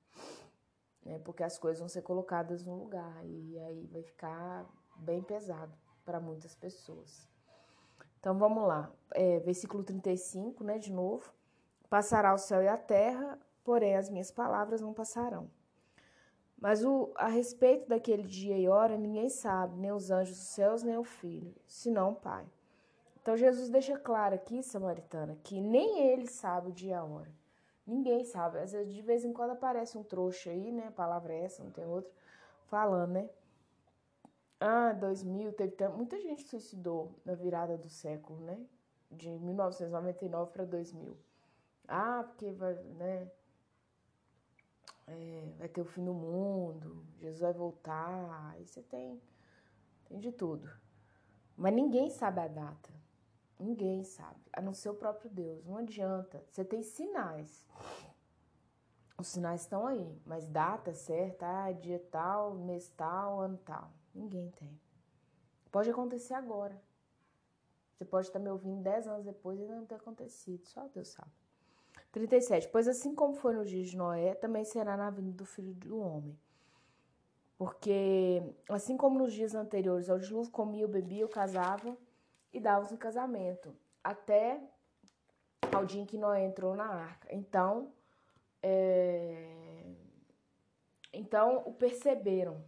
Né? 1.05 1.19
Porque 1.25 1.43
as 1.43 1.59
coisas 1.59 1.79
vão 1.79 1.89
ser 1.89 2.03
colocadas 2.03 2.63
no 2.63 2.77
lugar 2.77 3.25
e 3.25 3.59
aí 3.59 3.87
vai 3.87 4.03
ficar 4.03 4.67
bem 4.97 5.23
pesado 5.23 5.73
para 6.05 6.21
muitas 6.21 6.55
pessoas. 6.55 7.27
Então 8.21 8.37
vamos 8.37 8.67
lá, 8.67 8.91
é, 9.13 9.39
versículo 9.41 9.83
35, 9.85 10.65
né, 10.65 10.79
de 10.79 10.93
novo. 10.93 11.33
Passará 11.89 12.35
o 12.35 12.39
céu 12.39 12.63
e 12.63 12.69
a 12.69 12.77
terra, 12.77 13.39
porém 13.69 13.97
as 13.97 14.09
minhas 14.09 14.31
palavras 14.31 14.81
não 14.81 14.95
passarão. 14.95 15.51
Mas 16.59 16.83
o, 16.83 17.13
a 17.17 17.29
respeito 17.29 17.87
daquele 17.87 18.23
dia 18.23 18.57
e 18.57 18.67
hora, 18.67 18.97
ninguém 18.97 19.29
sabe, 19.29 19.77
nem 19.77 19.93
os 19.93 20.11
anjos 20.11 20.39
dos 20.39 20.47
céus, 20.47 20.83
nem 20.83 20.97
o 20.97 21.05
filho, 21.05 21.55
senão 21.67 22.13
o 22.13 22.15
Pai. 22.15 22.47
Então 23.21 23.37
Jesus 23.37 23.69
deixa 23.69 23.99
claro 23.99 24.35
aqui, 24.35 24.63
Samaritana, 24.63 25.37
que 25.45 25.61
nem 25.61 26.09
ele 26.09 26.27
sabe 26.27 26.71
o 26.71 26.73
dia 26.73 26.93
e 26.93 26.95
a 26.95 27.05
hora. 27.05 27.31
Ninguém 27.87 28.25
sabe. 28.25 28.59
Às 28.59 28.73
vezes, 28.73 28.95
de 28.95 29.03
vez 29.03 29.23
em 29.23 29.35
quando 29.35 29.51
aparece 29.51 29.99
um 29.99 30.03
trouxa 30.03 30.49
aí, 30.49 30.73
né? 30.73 30.87
A 30.87 30.93
palavra 30.93 31.35
é 31.35 31.45
essa, 31.45 31.63
não 31.63 31.71
tem 31.71 31.85
outra, 31.85 32.11
falando, 32.69 33.13
né? 33.13 33.29
Ah, 34.59 34.95
2000, 34.95 35.53
teve 35.53 35.89
muita 35.89 36.19
gente 36.19 36.43
suicidou 36.45 37.15
na 37.23 37.35
virada 37.35 37.77
do 37.77 37.91
século, 37.91 38.41
né? 38.41 38.59
De 39.11 39.29
1999 39.29 40.53
para 40.53 40.65
2000. 40.65 41.15
Ah, 41.87 42.25
porque 42.27 42.51
vai, 42.53 42.73
né? 42.75 43.31
É, 45.09 45.53
vai 45.59 45.69
ter 45.69 45.81
o 45.81 45.85
fim 45.85 46.05
do 46.05 46.13
mundo, 46.15 47.05
Jesus 47.19 47.41
vai 47.41 47.53
voltar, 47.53 48.53
aí 48.53 48.67
você 48.67 48.83
tem, 48.83 49.21
tem 50.05 50.19
de 50.19 50.31
tudo. 50.31 50.71
Mas 51.57 51.75
ninguém 51.75 52.11
sabe 52.11 52.41
a 52.41 52.49
data. 52.49 52.91
Ninguém 53.59 54.05
sabe, 54.05 54.41
a 54.53 54.61
não 54.61 54.73
ser 54.73 54.91
o 54.91 54.95
próprio 54.95 55.29
Deus. 55.29 55.65
Não 55.65 55.79
adianta. 55.79 56.45
Você 56.49 56.65
tem 56.65 56.81
sinais. 56.81 57.67
Os 59.19 59.27
sinais 59.27 59.63
estão 59.63 59.85
aí, 59.85 60.17
mas 60.25 60.47
data 60.47 60.95
certa, 60.95 61.65
ah, 61.65 61.73
dia 61.73 61.99
tal, 62.09 62.55
mês 62.55 62.89
tal, 62.91 63.41
ano 63.41 63.59
tal. 63.59 63.91
Ninguém 64.15 64.49
tem. 64.53 64.81
Pode 65.73 65.91
acontecer 65.91 66.35
agora. 66.35 66.81
Você 67.93 68.05
pode 68.05 68.29
estar 68.29 68.39
me 68.39 68.49
ouvindo 68.49 68.81
10 68.81 69.09
anos 69.09 69.25
depois 69.25 69.59
e 69.59 69.63
ainda 69.63 69.75
não 69.75 69.87
ter 69.87 69.97
acontecido. 69.97 70.65
Só 70.67 70.87
Deus 70.87 71.09
sabe. 71.09 71.33
37. 72.19 72.69
Pois 72.69 72.89
assim 72.89 73.15
como 73.15 73.35
foi 73.35 73.55
no 73.55 73.65
dia 73.65 73.85
de 73.85 73.97
Noé, 73.97 74.35
também 74.35 74.65
será 74.65 74.97
na 74.97 75.09
vinda 75.11 75.31
do 75.31 75.45
filho 75.45 75.73
do 75.75 76.01
homem. 76.01 76.37
Porque, 77.57 78.43
assim 78.69 78.97
como 78.97 79.19
nos 79.19 79.33
dias 79.33 79.55
anteriores 79.55 80.11
ao 80.11 80.19
dilúvio, 80.19 80.51
comiam, 80.51 80.89
bebiam, 80.89 81.29
casavam 81.29 81.97
e 82.53 82.61
davam-se 82.61 82.95
em 82.95 82.97
casamento, 82.97 83.75
até 84.03 84.61
ao 85.73 85.85
dia 85.85 86.01
em 86.01 86.07
que 86.07 86.17
Noé 86.17 86.45
entrou 86.45 86.75
na 86.75 86.87
arca. 86.87 87.29
Então, 87.33 87.93
é... 88.63 89.95
então 91.13 91.63
o 91.67 91.73
perceberam, 91.73 92.65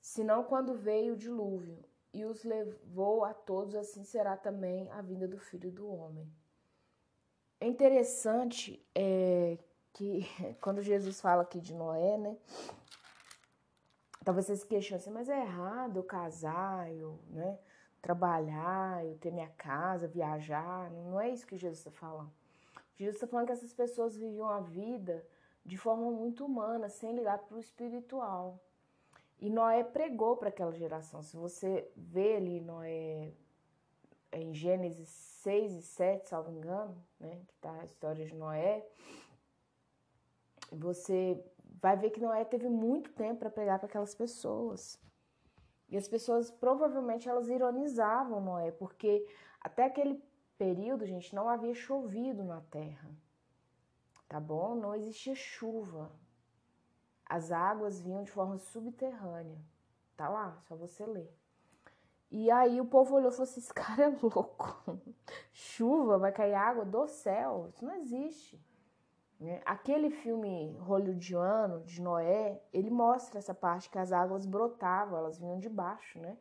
senão 0.00 0.44
quando 0.44 0.74
veio 0.74 1.14
o 1.14 1.16
dilúvio 1.16 1.78
e 2.12 2.24
os 2.24 2.42
levou 2.42 3.24
a 3.24 3.32
todos, 3.32 3.74
assim 3.74 4.02
será 4.02 4.36
também 4.36 4.90
a 4.90 5.00
vinda 5.00 5.28
do 5.28 5.38
filho 5.38 5.70
do 5.70 5.88
homem. 5.88 6.28
É 7.60 7.66
interessante 7.66 8.80
é, 8.94 9.58
que 9.92 10.26
quando 10.60 10.82
Jesus 10.82 11.20
fala 11.20 11.42
aqui 11.42 11.60
de 11.60 11.74
Noé, 11.74 12.16
né? 12.16 12.36
Talvez 14.24 14.46
vocês 14.46 14.62
se 14.62 14.94
assim, 14.94 15.10
mas 15.10 15.28
é 15.28 15.40
errado 15.40 15.96
eu 15.96 16.04
casar, 16.04 16.92
eu 16.92 17.18
né, 17.30 17.58
trabalhar, 18.02 19.04
eu 19.04 19.16
ter 19.16 19.30
minha 19.30 19.48
casa, 19.48 20.06
viajar. 20.06 20.90
Não 20.90 21.18
é 21.18 21.30
isso 21.30 21.46
que 21.46 21.56
Jesus 21.56 21.78
está 21.78 21.90
falando. 21.90 22.30
Jesus 22.94 23.16
está 23.16 23.26
falando 23.26 23.46
que 23.46 23.52
essas 23.52 23.72
pessoas 23.72 24.16
viviam 24.16 24.48
a 24.48 24.60
vida 24.60 25.26
de 25.64 25.76
forma 25.76 26.10
muito 26.10 26.44
humana, 26.44 26.88
sem 26.88 27.14
ligar 27.14 27.38
para 27.38 27.56
o 27.56 27.60
espiritual. 27.60 28.60
E 29.40 29.48
Noé 29.48 29.84
pregou 29.84 30.36
para 30.36 30.48
aquela 30.48 30.72
geração. 30.72 31.22
Se 31.22 31.36
você 31.36 31.90
vê 31.96 32.36
ali 32.36 32.60
Noé 32.60 33.32
em 34.32 34.52
Gênesis 34.52 35.08
6 35.48 35.72
e 35.76 35.82
7, 35.82 36.28
salvo 36.28 36.50
engano, 36.50 36.94
né, 37.18 37.40
que 37.46 37.54
está 37.54 37.72
a 37.80 37.84
história 37.86 38.26
de 38.26 38.34
Noé, 38.34 38.86
você 40.70 41.42
vai 41.80 41.96
ver 41.96 42.10
que 42.10 42.20
Noé 42.20 42.44
teve 42.44 42.68
muito 42.68 43.10
tempo 43.14 43.38
para 43.38 43.48
pregar 43.48 43.78
para 43.78 43.88
aquelas 43.88 44.14
pessoas. 44.14 45.00
E 45.88 45.96
as 45.96 46.06
pessoas 46.06 46.50
provavelmente 46.50 47.30
elas 47.30 47.48
ironizavam 47.48 48.42
Noé, 48.42 48.72
porque 48.72 49.26
até 49.58 49.86
aquele 49.86 50.22
período, 50.58 51.06
gente, 51.06 51.34
não 51.34 51.48
havia 51.48 51.74
chovido 51.74 52.44
na 52.44 52.60
terra. 52.60 53.08
Tá 54.28 54.38
bom? 54.38 54.74
Não 54.74 54.94
existia 54.94 55.34
chuva. 55.34 56.12
As 57.24 57.50
águas 57.50 58.02
vinham 58.02 58.22
de 58.22 58.30
forma 58.30 58.58
subterrânea. 58.58 59.58
Tá 60.14 60.28
lá, 60.28 60.60
só 60.68 60.76
você 60.76 61.06
ler. 61.06 61.34
E 62.30 62.50
aí 62.50 62.80
o 62.80 62.84
povo 62.84 63.14
olhou 63.14 63.30
e 63.30 63.32
falou 63.32 63.44
assim: 63.44 63.60
esse 63.60 63.72
cara 63.72 64.04
é 64.04 64.16
louco. 64.22 65.00
Chuva, 65.52 66.18
vai 66.18 66.32
cair 66.32 66.54
água 66.54 66.84
do 66.84 67.06
céu. 67.06 67.68
Isso 67.68 67.84
não 67.84 67.94
existe. 67.94 68.60
Né? 69.40 69.62
Aquele 69.64 70.10
filme 70.10 70.76
hollywoodiano 70.80 71.84
de 71.84 72.02
Noé, 72.02 72.60
ele 72.72 72.90
mostra 72.90 73.38
essa 73.38 73.54
parte 73.54 73.88
que 73.88 73.98
as 73.98 74.12
águas 74.12 74.44
brotavam, 74.44 75.16
elas 75.16 75.38
vinham 75.38 75.58
de 75.58 75.68
baixo, 75.68 76.18
né? 76.18 76.36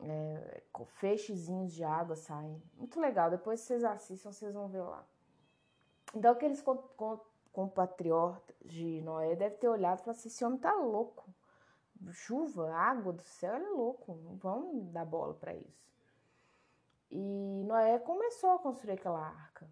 É, 0.00 0.62
com 0.72 0.84
feixezinhos 0.84 1.72
de 1.72 1.84
água 1.84 2.16
saem. 2.16 2.60
Muito 2.76 3.00
legal. 3.00 3.30
Depois 3.30 3.60
vocês 3.60 3.84
assistam, 3.84 4.32
vocês 4.32 4.52
vão 4.52 4.68
ver 4.68 4.82
lá. 4.82 5.06
Então 6.14 6.32
aqueles 6.32 6.62
compatriotas 7.52 8.54
de 8.64 9.00
Noé 9.02 9.34
devem 9.34 9.58
ter 9.58 9.68
olhado 9.68 10.00
e 10.00 10.02
falado 10.02 10.18
assim: 10.18 10.28
esse 10.28 10.44
homem 10.44 10.58
tá 10.58 10.74
louco 10.74 11.23
chuva, 12.12 12.72
água 12.74 13.12
do 13.12 13.22
céu, 13.22 13.54
ele 13.56 13.66
é 13.66 13.70
louco, 13.70 14.14
não 14.24 14.36
vamos 14.36 14.90
dar 14.90 15.04
bola 15.04 15.34
para 15.34 15.54
isso. 15.54 15.84
E 17.10 17.64
Noé 17.64 17.98
começou 17.98 18.50
a 18.50 18.58
construir 18.58 18.94
aquela 18.94 19.20
arca. 19.20 19.68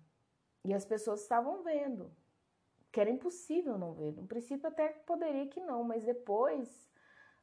E 0.64 0.72
as 0.72 0.84
pessoas 0.84 1.22
estavam 1.22 1.62
vendo 1.62 2.10
que 2.92 3.00
era 3.00 3.10
impossível 3.10 3.78
não 3.78 3.94
ver. 3.94 4.12
No 4.12 4.26
princípio 4.26 4.68
até 4.68 4.88
poderia 4.88 5.48
que 5.48 5.60
não, 5.60 5.82
mas 5.82 6.04
depois, 6.04 6.88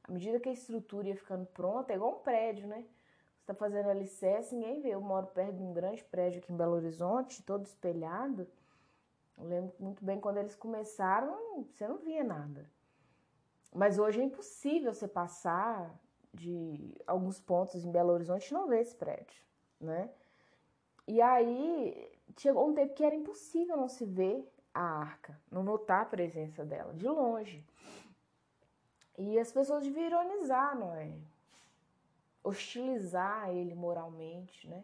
à 0.03 0.11
medida 0.11 0.39
que 0.39 0.47
a 0.47 0.53
estrutura 0.53 1.09
ia 1.09 1.15
ficando 1.15 1.45
pronta, 1.47 1.91
é 1.91 1.95
igual 1.95 2.19
um 2.19 2.23
prédio, 2.23 2.67
né? 2.67 2.85
Você 3.33 3.41
está 3.41 3.53
fazendo 3.55 3.89
alicerce, 3.89 4.55
ninguém 4.55 4.79
vê. 4.79 4.89
Eu 4.89 5.01
moro 5.01 5.27
perto 5.27 5.55
de 5.55 5.63
um 5.63 5.73
grande 5.73 6.03
prédio 6.03 6.39
aqui 6.39 6.53
em 6.53 6.57
Belo 6.57 6.75
Horizonte, 6.75 7.43
todo 7.43 7.65
espelhado. 7.65 8.47
Eu 9.37 9.45
lembro 9.45 9.73
muito 9.79 10.05
bem 10.05 10.19
quando 10.19 10.37
eles 10.37 10.55
começaram, 10.55 11.63
você 11.63 11.87
não 11.87 11.97
via 11.97 12.23
nada. 12.23 12.69
Mas 13.73 13.99
hoje 13.99 14.19
é 14.19 14.23
impossível 14.23 14.93
você 14.93 15.07
passar 15.07 15.93
de 16.33 16.95
alguns 17.05 17.39
pontos 17.39 17.83
em 17.85 17.91
Belo 17.91 18.11
Horizonte 18.11 18.49
e 18.49 18.53
não 18.53 18.67
ver 18.67 18.81
esse 18.81 18.95
prédio, 18.95 19.43
né? 19.79 20.09
E 21.07 21.21
aí 21.21 22.11
chegou 22.37 22.67
um 22.67 22.73
tempo 22.73 22.93
que 22.93 23.03
era 23.03 23.15
impossível 23.15 23.75
não 23.75 23.87
se 23.87 24.05
ver 24.05 24.47
a 24.73 24.81
arca, 24.81 25.39
não 25.51 25.63
notar 25.63 26.01
a 26.01 26.05
presença 26.05 26.63
dela, 26.63 26.93
de 26.93 27.07
longe. 27.07 27.65
E 29.17 29.37
as 29.37 29.51
pessoas 29.51 29.83
deviam 29.83 30.05
ironizar, 30.05 30.77
não 30.77 30.93
é? 30.95 31.11
Hostilizar 32.43 33.49
ele 33.49 33.75
moralmente, 33.75 34.67
né? 34.67 34.83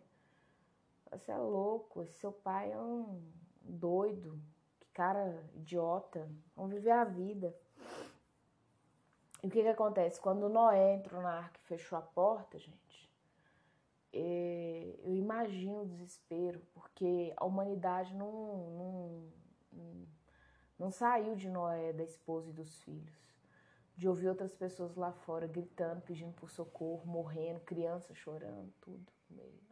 Você 1.11 1.31
é 1.31 1.37
louco, 1.37 2.03
esse 2.03 2.19
seu 2.19 2.31
pai 2.31 2.71
é 2.71 2.77
um 2.77 3.21
doido, 3.61 4.37
que 4.79 4.87
cara 4.89 5.41
idiota, 5.53 6.27
vamos 6.55 6.73
viver 6.73 6.91
a 6.91 7.05
vida. 7.05 7.55
E 9.45 9.47
o 9.47 9.51
que, 9.51 9.61
que 9.61 9.67
acontece? 9.67 10.19
Quando 10.19 10.49
Noé 10.49 10.95
entrou 10.95 11.21
na 11.21 11.29
arca 11.29 11.59
e 11.63 11.67
fechou 11.67 11.99
a 11.99 12.01
porta, 12.01 12.57
gente, 12.57 13.13
é, 14.11 14.95
eu 15.03 15.13
imagino 15.15 15.83
o 15.83 15.85
desespero, 15.85 16.59
porque 16.73 17.31
a 17.37 17.45
humanidade 17.45 18.15
não, 18.15 19.29
não, 19.71 20.07
Não 20.79 20.89
saiu 20.89 21.35
de 21.35 21.47
Noé, 21.47 21.93
da 21.93 22.03
esposa 22.03 22.49
e 22.49 22.53
dos 22.53 22.81
filhos. 22.81 23.37
De 23.95 24.07
ouvir 24.07 24.29
outras 24.29 24.51
pessoas 24.51 24.95
lá 24.95 25.11
fora 25.11 25.45
gritando, 25.45 26.01
pedindo 26.01 26.33
por 26.33 26.49
socorro, 26.49 27.05
morrendo, 27.05 27.59
criança 27.59 28.15
chorando, 28.15 28.73
tudo. 28.81 29.05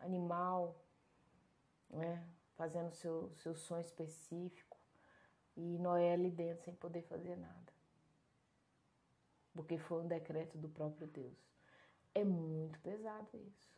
Animal, 0.01 0.75
né? 1.89 2.23
fazendo 2.53 2.91
seu, 2.91 3.31
seu 3.38 3.55
sonho 3.55 3.81
específico. 3.81 4.77
E 5.57 5.79
Noé 5.79 6.13
ali 6.13 6.29
dentro 6.29 6.63
sem 6.63 6.75
poder 6.75 7.01
fazer 7.01 7.36
nada. 7.38 7.73
Porque 9.53 9.77
foi 9.77 10.01
um 10.01 10.07
decreto 10.07 10.57
do 10.57 10.69
próprio 10.69 11.07
Deus. 11.07 11.37
É 12.15 12.23
muito 12.23 12.79
pesado 12.79 13.27
isso. 13.33 13.73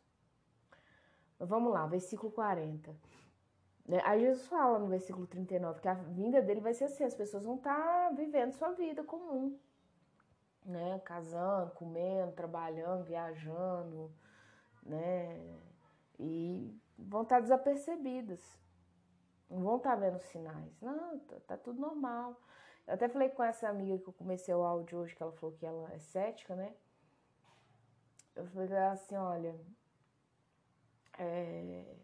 Vamos 1.38 1.72
lá, 1.72 1.86
versículo 1.86 2.32
40. 2.32 2.94
Né? 3.86 4.00
Aí 4.04 4.20
Jesus 4.20 4.46
fala 4.48 4.78
no 4.78 4.88
versículo 4.88 5.26
39 5.26 5.80
que 5.80 5.88
a 5.88 5.94
vinda 5.94 6.42
dele 6.42 6.60
vai 6.60 6.74
ser 6.74 6.84
assim: 6.84 7.04
as 7.04 7.14
pessoas 7.14 7.44
vão 7.44 7.56
estar 7.56 7.76
tá 7.76 8.10
vivendo 8.14 8.52
sua 8.52 8.72
vida 8.72 9.04
comum, 9.04 9.58
né? 10.64 10.98
Casando, 11.04 11.70
comendo, 11.72 12.32
trabalhando, 12.32 13.04
viajando, 13.04 14.10
né? 14.82 15.40
E 16.18 16.74
vão 16.98 17.22
estar 17.22 17.36
tá 17.36 17.42
desapercebidas. 17.42 18.42
Não 19.48 19.62
vão 19.62 19.76
estar 19.76 19.90
tá 19.90 19.96
vendo 19.96 20.18
sinais. 20.18 20.80
Não, 20.80 21.18
tá, 21.20 21.36
tá, 21.46 21.56
tudo 21.56 21.80
normal. 21.80 22.40
Eu 22.86 22.94
até 22.94 23.08
falei 23.08 23.28
com 23.30 23.42
essa 23.42 23.68
amiga 23.68 23.98
que 23.98 24.08
eu 24.08 24.12
comecei 24.12 24.54
o 24.54 24.62
áudio 24.62 24.98
hoje, 24.98 25.14
que 25.14 25.22
ela 25.22 25.32
falou 25.32 25.56
que 25.56 25.66
ela 25.66 25.92
é 25.92 25.98
cética, 25.98 26.54
né? 26.54 26.74
Eu 28.34 28.46
falei 28.46 28.76
assim, 28.76 29.16
olha, 29.16 29.58
é, 31.18 31.96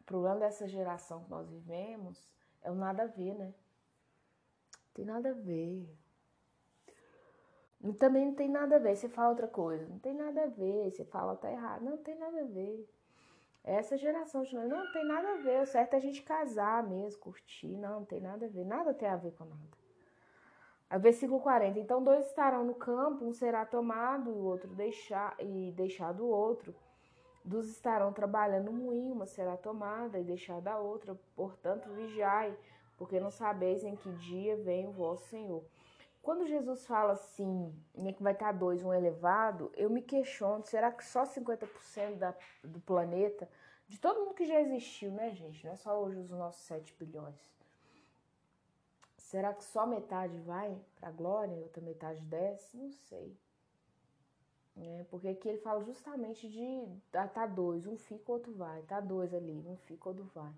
o 0.00 0.04
problema 0.04 0.36
dessa 0.40 0.66
geração 0.66 1.24
que 1.24 1.30
nós 1.30 1.48
vivemos 1.48 2.32
é 2.62 2.70
o 2.70 2.74
nada 2.74 3.02
a 3.02 3.06
ver, 3.06 3.34
né? 3.34 3.52
Tem 4.94 5.04
nada 5.04 5.30
a 5.30 5.34
ver. 5.34 5.86
E 7.80 7.92
também 7.92 8.26
não 8.26 8.34
tem 8.34 8.48
nada 8.48 8.76
a 8.76 8.78
ver. 8.78 8.96
Você 8.96 9.08
fala 9.08 9.30
outra 9.30 9.46
coisa, 9.46 9.86
não 9.86 9.98
tem 9.98 10.14
nada 10.14 10.44
a 10.44 10.46
ver. 10.46 10.90
Você 10.90 11.04
fala 11.04 11.36
tá 11.36 11.50
errado, 11.50 11.82
não, 11.82 11.92
não 11.92 12.02
tem 12.02 12.18
nada 12.18 12.40
a 12.40 12.44
ver. 12.44 12.88
Essa 13.68 13.98
geração 13.98 14.42
de 14.44 14.54
nós, 14.54 14.66
não, 14.66 14.90
tem 14.92 15.04
nada 15.04 15.32
a 15.32 15.36
ver. 15.36 15.60
O 15.60 15.66
certo 15.66 15.92
é 15.92 15.96
a 15.98 16.00
gente 16.00 16.22
casar 16.22 16.82
mesmo, 16.82 17.20
curtir. 17.20 17.76
Não, 17.76 18.00
não 18.00 18.04
tem 18.06 18.18
nada 18.18 18.46
a 18.46 18.48
ver. 18.48 18.64
Nada 18.64 18.94
tem 18.94 19.06
a 19.06 19.16
ver 19.16 19.32
com 19.32 19.44
nada. 19.44 19.78
Aí, 20.88 20.98
versículo 20.98 21.38
40. 21.38 21.78
Então, 21.78 22.02
dois 22.02 22.24
estarão 22.26 22.64
no 22.64 22.74
campo, 22.74 23.26
um 23.26 23.32
será 23.34 23.66
tomado 23.66 24.30
e 24.30 24.32
o 24.32 24.42
outro 24.42 24.72
deixar, 24.74 25.36
e 25.38 25.70
deixado 25.76 26.24
o 26.24 26.30
outro. 26.30 26.74
Dos 27.44 27.68
estarão 27.68 28.10
trabalhando 28.10 28.72
no 28.72 28.72
moinho, 28.72 29.12
uma 29.12 29.26
será 29.26 29.54
tomada 29.54 30.18
e 30.18 30.24
deixada 30.24 30.72
a 30.72 30.78
outra. 30.78 31.14
Portanto, 31.36 31.90
vigiai, 31.90 32.56
porque 32.96 33.20
não 33.20 33.30
sabeis 33.30 33.84
em 33.84 33.96
que 33.96 34.10
dia 34.12 34.56
vem 34.56 34.88
o 34.88 34.92
vosso 34.92 35.28
Senhor. 35.28 35.62
Quando 36.28 36.46
Jesus 36.46 36.86
fala 36.86 37.14
assim, 37.14 37.74
né, 37.94 38.12
que 38.12 38.22
vai 38.22 38.34
estar 38.34 38.52
dois, 38.52 38.84
um 38.84 38.92
elevado, 38.92 39.72
eu 39.74 39.88
me 39.88 40.02
questiono, 40.02 40.62
será 40.62 40.92
que 40.92 41.02
só 41.02 41.22
50% 41.22 42.16
da, 42.18 42.34
do 42.62 42.78
planeta, 42.80 43.48
de 43.88 43.98
todo 43.98 44.20
mundo 44.20 44.34
que 44.34 44.44
já 44.44 44.60
existiu, 44.60 45.10
né, 45.10 45.30
gente? 45.30 45.64
Não 45.64 45.72
é 45.72 45.76
só 45.76 45.98
hoje 45.98 46.18
os 46.18 46.30
nossos 46.30 46.60
7 46.64 46.94
bilhões. 46.98 47.50
Será 49.16 49.54
que 49.54 49.64
só 49.64 49.86
metade 49.86 50.36
vai 50.40 50.78
para 50.96 51.08
a 51.08 51.12
glória 51.12 51.54
e 51.54 51.62
outra 51.62 51.80
metade 51.80 52.20
desce? 52.20 52.76
Não 52.76 52.92
sei. 52.92 53.34
É, 54.76 55.06
porque 55.10 55.28
aqui 55.28 55.48
ele 55.48 55.62
fala 55.62 55.82
justamente 55.82 56.46
de 56.46 56.86
ah, 57.14 57.26
tá 57.26 57.46
dois, 57.46 57.86
um 57.86 57.96
fica, 57.96 58.30
outro 58.30 58.52
vai, 58.52 58.82
tá 58.82 59.00
dois 59.00 59.32
ali, 59.32 59.64
um 59.66 59.78
fica, 59.78 60.10
outro 60.10 60.30
vai. 60.34 60.52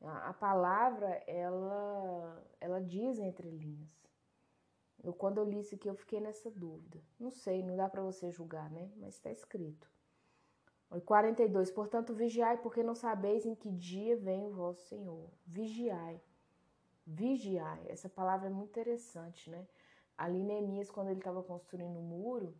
A, 0.00 0.30
a 0.30 0.32
palavra 0.32 1.22
ela 1.26 2.42
ela 2.58 2.80
diz 2.80 3.18
entre 3.18 3.50
linhas. 3.50 4.01
Eu 5.02 5.12
quando 5.12 5.38
eu 5.38 5.44
li 5.44 5.60
isso 5.60 5.74
aqui 5.74 5.88
eu 5.88 5.94
fiquei 5.94 6.20
nessa 6.20 6.50
dúvida. 6.50 7.00
Não 7.18 7.30
sei, 7.30 7.62
não 7.62 7.76
dá 7.76 7.88
para 7.88 8.02
você 8.02 8.30
julgar, 8.30 8.70
né? 8.70 8.90
Mas 8.96 9.14
está 9.14 9.30
escrito. 9.30 9.90
42. 11.00 11.70
Portanto, 11.70 12.14
vigiai, 12.14 12.58
porque 12.58 12.82
não 12.82 12.94
sabeis 12.94 13.46
em 13.46 13.54
que 13.54 13.70
dia 13.70 14.16
vem 14.16 14.46
o 14.46 14.52
vosso 14.52 14.86
Senhor. 14.88 15.30
Vigiai. 15.46 16.20
Vigiai. 17.06 17.86
Essa 17.88 18.08
palavra 18.08 18.48
é 18.48 18.50
muito 18.50 18.70
interessante, 18.70 19.50
né? 19.50 19.66
Ali 20.16 20.42
Neemias, 20.42 20.90
quando 20.90 21.08
ele 21.08 21.18
estava 21.18 21.42
construindo 21.42 21.98
o 21.98 22.02
muro, 22.02 22.54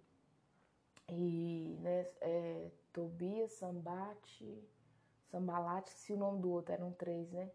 e 1.08 1.76
né, 1.80 2.06
é, 2.20 2.70
Tobias, 2.92 3.52
Sambate, 3.52 4.62
Sambalate, 5.30 5.90
se 5.90 6.12
o 6.12 6.16
nome 6.16 6.40
do 6.40 6.50
outro 6.50 6.72
eram 6.72 6.92
três, 6.92 7.30
né? 7.30 7.50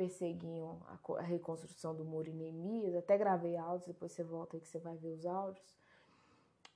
Perseguiam 0.00 0.80
a, 0.86 1.20
reconstrução 1.20 1.94
do 1.94 2.06
muro 2.06 2.30
em 2.30 2.32
Neemias. 2.32 2.94
Até 2.94 3.18
gravei 3.18 3.58
áudios, 3.58 3.88
depois 3.88 4.10
você 4.10 4.24
volta 4.24 4.56
aí 4.56 4.60
que 4.62 4.66
você 4.66 4.78
vai 4.78 4.96
ver 4.96 5.08
os 5.08 5.26
áudios. 5.26 5.76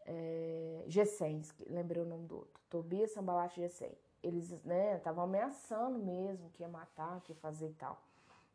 É, 0.05 0.85
Gessens, 0.89 1.55
lembrei 1.67 2.03
o 2.03 2.05
nome 2.05 2.27
do 2.27 2.37
outro. 2.37 2.61
Tobias, 2.69 3.13
Sambalate 3.13 3.59
e 3.59 3.63
Gessem. 3.63 3.97
Eles 4.23 4.51
estavam 4.51 5.27
né, 5.27 5.39
ameaçando 5.39 5.99
mesmo 6.01 6.51
que 6.51 6.63
ia 6.63 6.69
matar, 6.69 7.23
que 7.23 7.33
ia 7.33 7.37
fazer 7.37 7.71
e 7.71 7.73
tal. 7.73 7.95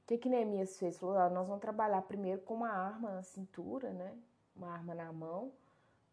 O 0.04 0.06
que, 0.06 0.20
que 0.20 0.30
Neemias 0.30 0.78
fez? 0.78 1.00
Falou: 1.00 1.18
ah, 1.18 1.32
nós 1.32 1.48
vamos 1.48 1.62
trabalhar 1.62 2.04
primeiro 2.04 2.44
com 2.44 2.54
uma 2.54 2.70
arma 2.70 3.10
na 3.10 3.24
cintura, 3.24 3.92
né? 3.92 4.16
Uma 4.56 4.70
arma 4.70 4.94
na 4.94 5.12
mão 5.12 5.52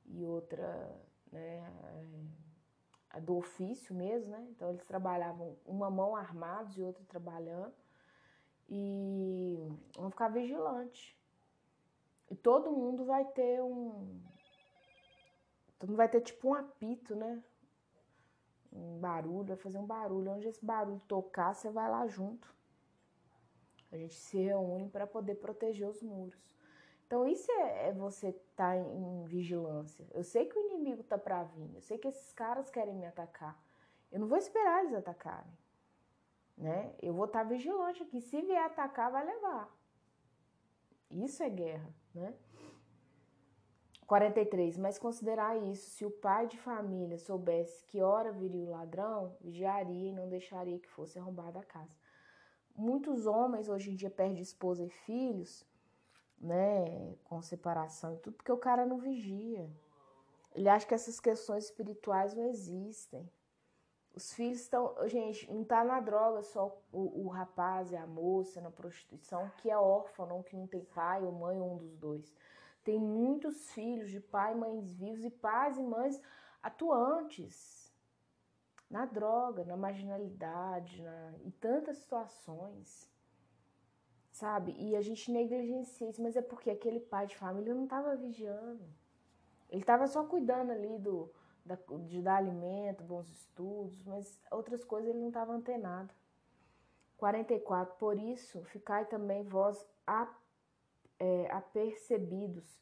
e 0.07 0.25
outra 0.25 0.99
né, 1.31 1.63
é, 3.13 3.21
do 3.21 3.37
ofício 3.37 3.95
mesmo, 3.95 4.33
né? 4.33 4.47
Então 4.49 4.71
eles 4.71 4.85
trabalhavam 4.87 5.59
uma 5.67 5.91
mão 5.91 6.17
armados 6.17 6.79
e 6.79 6.83
outra 6.83 7.05
trabalhando 7.05 7.75
e 8.69 9.69
vão 9.97 10.11
ficar 10.11 10.29
vigilante. 10.29 11.17
E 12.31 12.35
todo 12.35 12.73
mundo 12.73 13.05
vai 13.05 13.25
ter 13.25 13.63
um 13.63 14.21
todo 15.79 15.91
mundo 15.91 15.99
vai 15.99 16.09
ter 16.09 16.21
tipo 16.21 16.49
um 16.49 16.55
apito, 16.55 17.15
né? 17.15 17.43
Um 18.73 18.99
barulho, 18.99 19.49
vai 19.49 19.57
fazer 19.57 19.79
um 19.79 19.87
barulho. 19.87 20.33
Onde 20.33 20.49
esse 20.49 20.65
barulho 20.65 21.01
tocar, 21.07 21.55
você 21.55 21.71
vai 21.71 21.91
lá 21.91 22.07
junto. 22.07 22.55
A 23.93 23.97
gente 23.97 24.15
se 24.15 24.39
reúne 24.39 24.89
para 24.89 25.07
poder 25.07 25.37
proteger 25.37 25.89
os 25.89 26.03
muros. 26.03 26.37
Então, 27.07 27.27
isso 27.27 27.51
é, 27.53 27.89
é 27.89 27.93
você 27.93 28.31
estar 28.31 28.75
tá 28.75 28.77
em 28.77 29.25
vigilância. 29.25 30.05
Eu 30.13 30.25
sei 30.25 30.47
que 30.47 30.59
o 30.59 30.63
inimigo 30.63 31.05
tá 31.05 31.17
para 31.17 31.45
vir, 31.45 31.73
eu 31.75 31.81
sei 31.81 31.99
que 31.99 32.09
esses 32.09 32.33
caras 32.33 32.69
querem 32.69 32.95
me 32.95 33.07
atacar. 33.07 33.57
Eu 34.11 34.19
não 34.19 34.27
vou 34.27 34.37
esperar 34.37 34.83
eles 34.83 34.95
atacarem. 34.95 35.53
Né? 36.57 36.95
Eu 37.03 37.13
vou 37.13 37.27
estar 37.27 37.41
tá 37.41 37.45
vigilante 37.45 38.03
aqui. 38.03 38.21
Se 38.21 38.41
vier 38.41 38.65
atacar, 38.65 39.11
vai 39.11 39.25
levar. 39.25 39.71
Isso 41.11 41.43
é 41.43 41.51
guerra, 41.51 41.95
né? 42.15 42.35
43. 44.07 44.79
Mas 44.79 44.99
considerar 44.99 45.57
isso, 45.57 45.91
se 45.91 46.05
o 46.05 46.11
pai 46.11 46.47
de 46.47 46.57
família 46.59 47.19
soubesse 47.19 47.85
que 47.85 48.01
hora 48.01 48.33
viria 48.33 48.67
o 48.67 48.71
ladrão, 48.71 49.37
vigiaria 49.41 50.11
e 50.11 50.13
não 50.13 50.29
deixaria 50.29 50.79
que 50.79 50.89
fosse 50.89 51.19
arrombada 51.19 51.59
a 51.61 51.65
casa. 51.65 51.95
Muitos 52.75 53.27
homens 53.27 53.69
hoje 53.69 53.91
em 53.91 53.97
dia 53.97 54.11
perdem 54.11 54.41
esposa 54.41 54.85
e 54.85 54.89
filhos 54.89 55.67
né, 56.39 57.15
com 57.25 57.41
separação 57.41 58.15
e 58.15 58.19
tudo, 58.19 58.37
porque 58.37 58.53
o 58.53 58.59
cara 58.59 58.85
não 58.85 58.99
vigia. 58.99 59.69
Ele 60.55 60.69
acha 60.69 60.87
que 60.87 60.95
essas 60.95 61.19
questões 61.19 61.65
espirituais 61.65 62.35
não 62.35 62.45
existem. 62.45 63.29
Os 64.17 64.33
filhos 64.33 64.61
estão. 64.63 64.97
Gente, 65.07 65.49
não 65.53 65.63
tá 65.63 65.85
na 65.85 66.01
droga 66.01 66.43
só 66.43 66.77
o, 66.91 67.27
o 67.27 67.29
rapaz 67.29 67.93
e 67.93 67.97
a 67.97 68.07
moça 68.07 68.61
na 68.61 68.71
prostituição, 68.71 69.51
que 69.59 69.71
é 69.71 69.77
órfão, 69.77 70.43
que 70.43 70.57
não 70.57 70.67
tem 70.67 70.83
pai 70.83 71.23
ou 71.23 71.31
mãe, 71.31 71.61
ou 71.61 71.75
um 71.75 71.77
dos 71.77 71.97
dois. 71.97 72.35
Tem 72.83 72.99
muitos 72.99 73.71
filhos 73.73 74.11
de 74.11 74.19
pai 74.19 74.55
e 74.55 74.57
mães 74.57 74.91
vivos 74.95 75.25
e 75.25 75.31
pais 75.31 75.77
e 75.77 75.83
mães 75.83 76.21
atuantes 76.63 77.95
na 78.91 79.05
droga, 79.05 79.65
na 79.65 79.77
marginalidade, 79.77 81.03
na, 81.03 81.35
em 81.45 81.51
tantas 81.51 81.99
situações 81.99 83.09
sabe? 84.37 84.77
E 84.79 84.95
a 84.95 85.01
gente 85.01 85.33
negligencia 85.33 86.09
isso, 86.11 86.23
mas 86.23 86.37
é 86.37 86.43
porque 86.43 86.71
aquele 86.71 87.01
pai 87.01 87.27
de 87.27 87.37
família 87.37 87.75
não 87.75 87.85
estava 87.85 88.15
vigiando. 88.15 88.85
Ele 89.71 89.81
estava 89.81 90.07
só 90.07 90.25
cuidando 90.25 90.71
ali 90.73 90.99
do, 90.99 91.31
de 92.07 92.23
dar 92.23 92.37
alimento, 92.37 93.03
bons 93.03 93.29
estudos, 93.31 94.03
mas 94.05 94.41
outras 94.51 94.85
coisas 94.85 95.11
ele 95.11 95.21
não 95.21 95.29
estava 95.29 95.53
antenado. 95.53 96.13
44. 97.17 97.95
Por 97.97 98.19
isso, 98.19 98.63
ficai 98.65 99.07
também 99.07 99.43
vós 99.43 99.87
é, 101.19 101.51
apercebidos, 101.51 102.79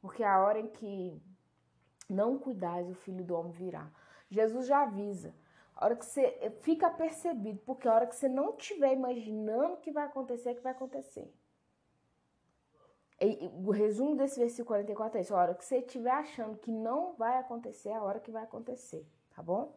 porque 0.00 0.22
a 0.22 0.40
hora 0.40 0.60
em 0.60 0.68
que 0.68 1.20
não 2.08 2.38
cuidais, 2.38 2.88
o 2.88 2.94
filho 2.94 3.24
do 3.24 3.34
homem 3.34 3.52
virá. 3.52 3.90
Jesus 4.30 4.66
já 4.66 4.82
avisa. 4.82 5.34
A 5.74 5.86
hora 5.86 5.96
que 5.96 6.06
você 6.06 6.50
fica 6.60 6.88
percebido, 6.90 7.60
porque 7.66 7.88
a 7.88 7.94
hora 7.94 8.06
que 8.06 8.14
você 8.14 8.28
não 8.28 8.50
estiver 8.56 8.92
imaginando 8.92 9.78
que 9.78 9.90
vai 9.90 10.04
acontecer, 10.04 10.50
é 10.50 10.54
que 10.54 10.60
vai 10.62 10.72
acontecer. 10.72 11.32
E, 13.22 13.50
o 13.64 13.70
resumo 13.70 14.16
desse 14.16 14.40
versículo 14.40 14.66
44 14.66 15.18
é 15.18 15.20
isso. 15.22 15.34
A 15.34 15.38
hora 15.38 15.54
que 15.54 15.64
você 15.64 15.78
estiver 15.78 16.10
achando 16.10 16.58
que 16.58 16.72
não 16.72 17.14
vai 17.14 17.38
acontecer, 17.38 17.90
é 17.90 17.94
a 17.94 18.02
hora 18.02 18.20
que 18.20 18.30
vai 18.30 18.42
acontecer, 18.42 19.06
tá 19.30 19.42
bom? 19.42 19.74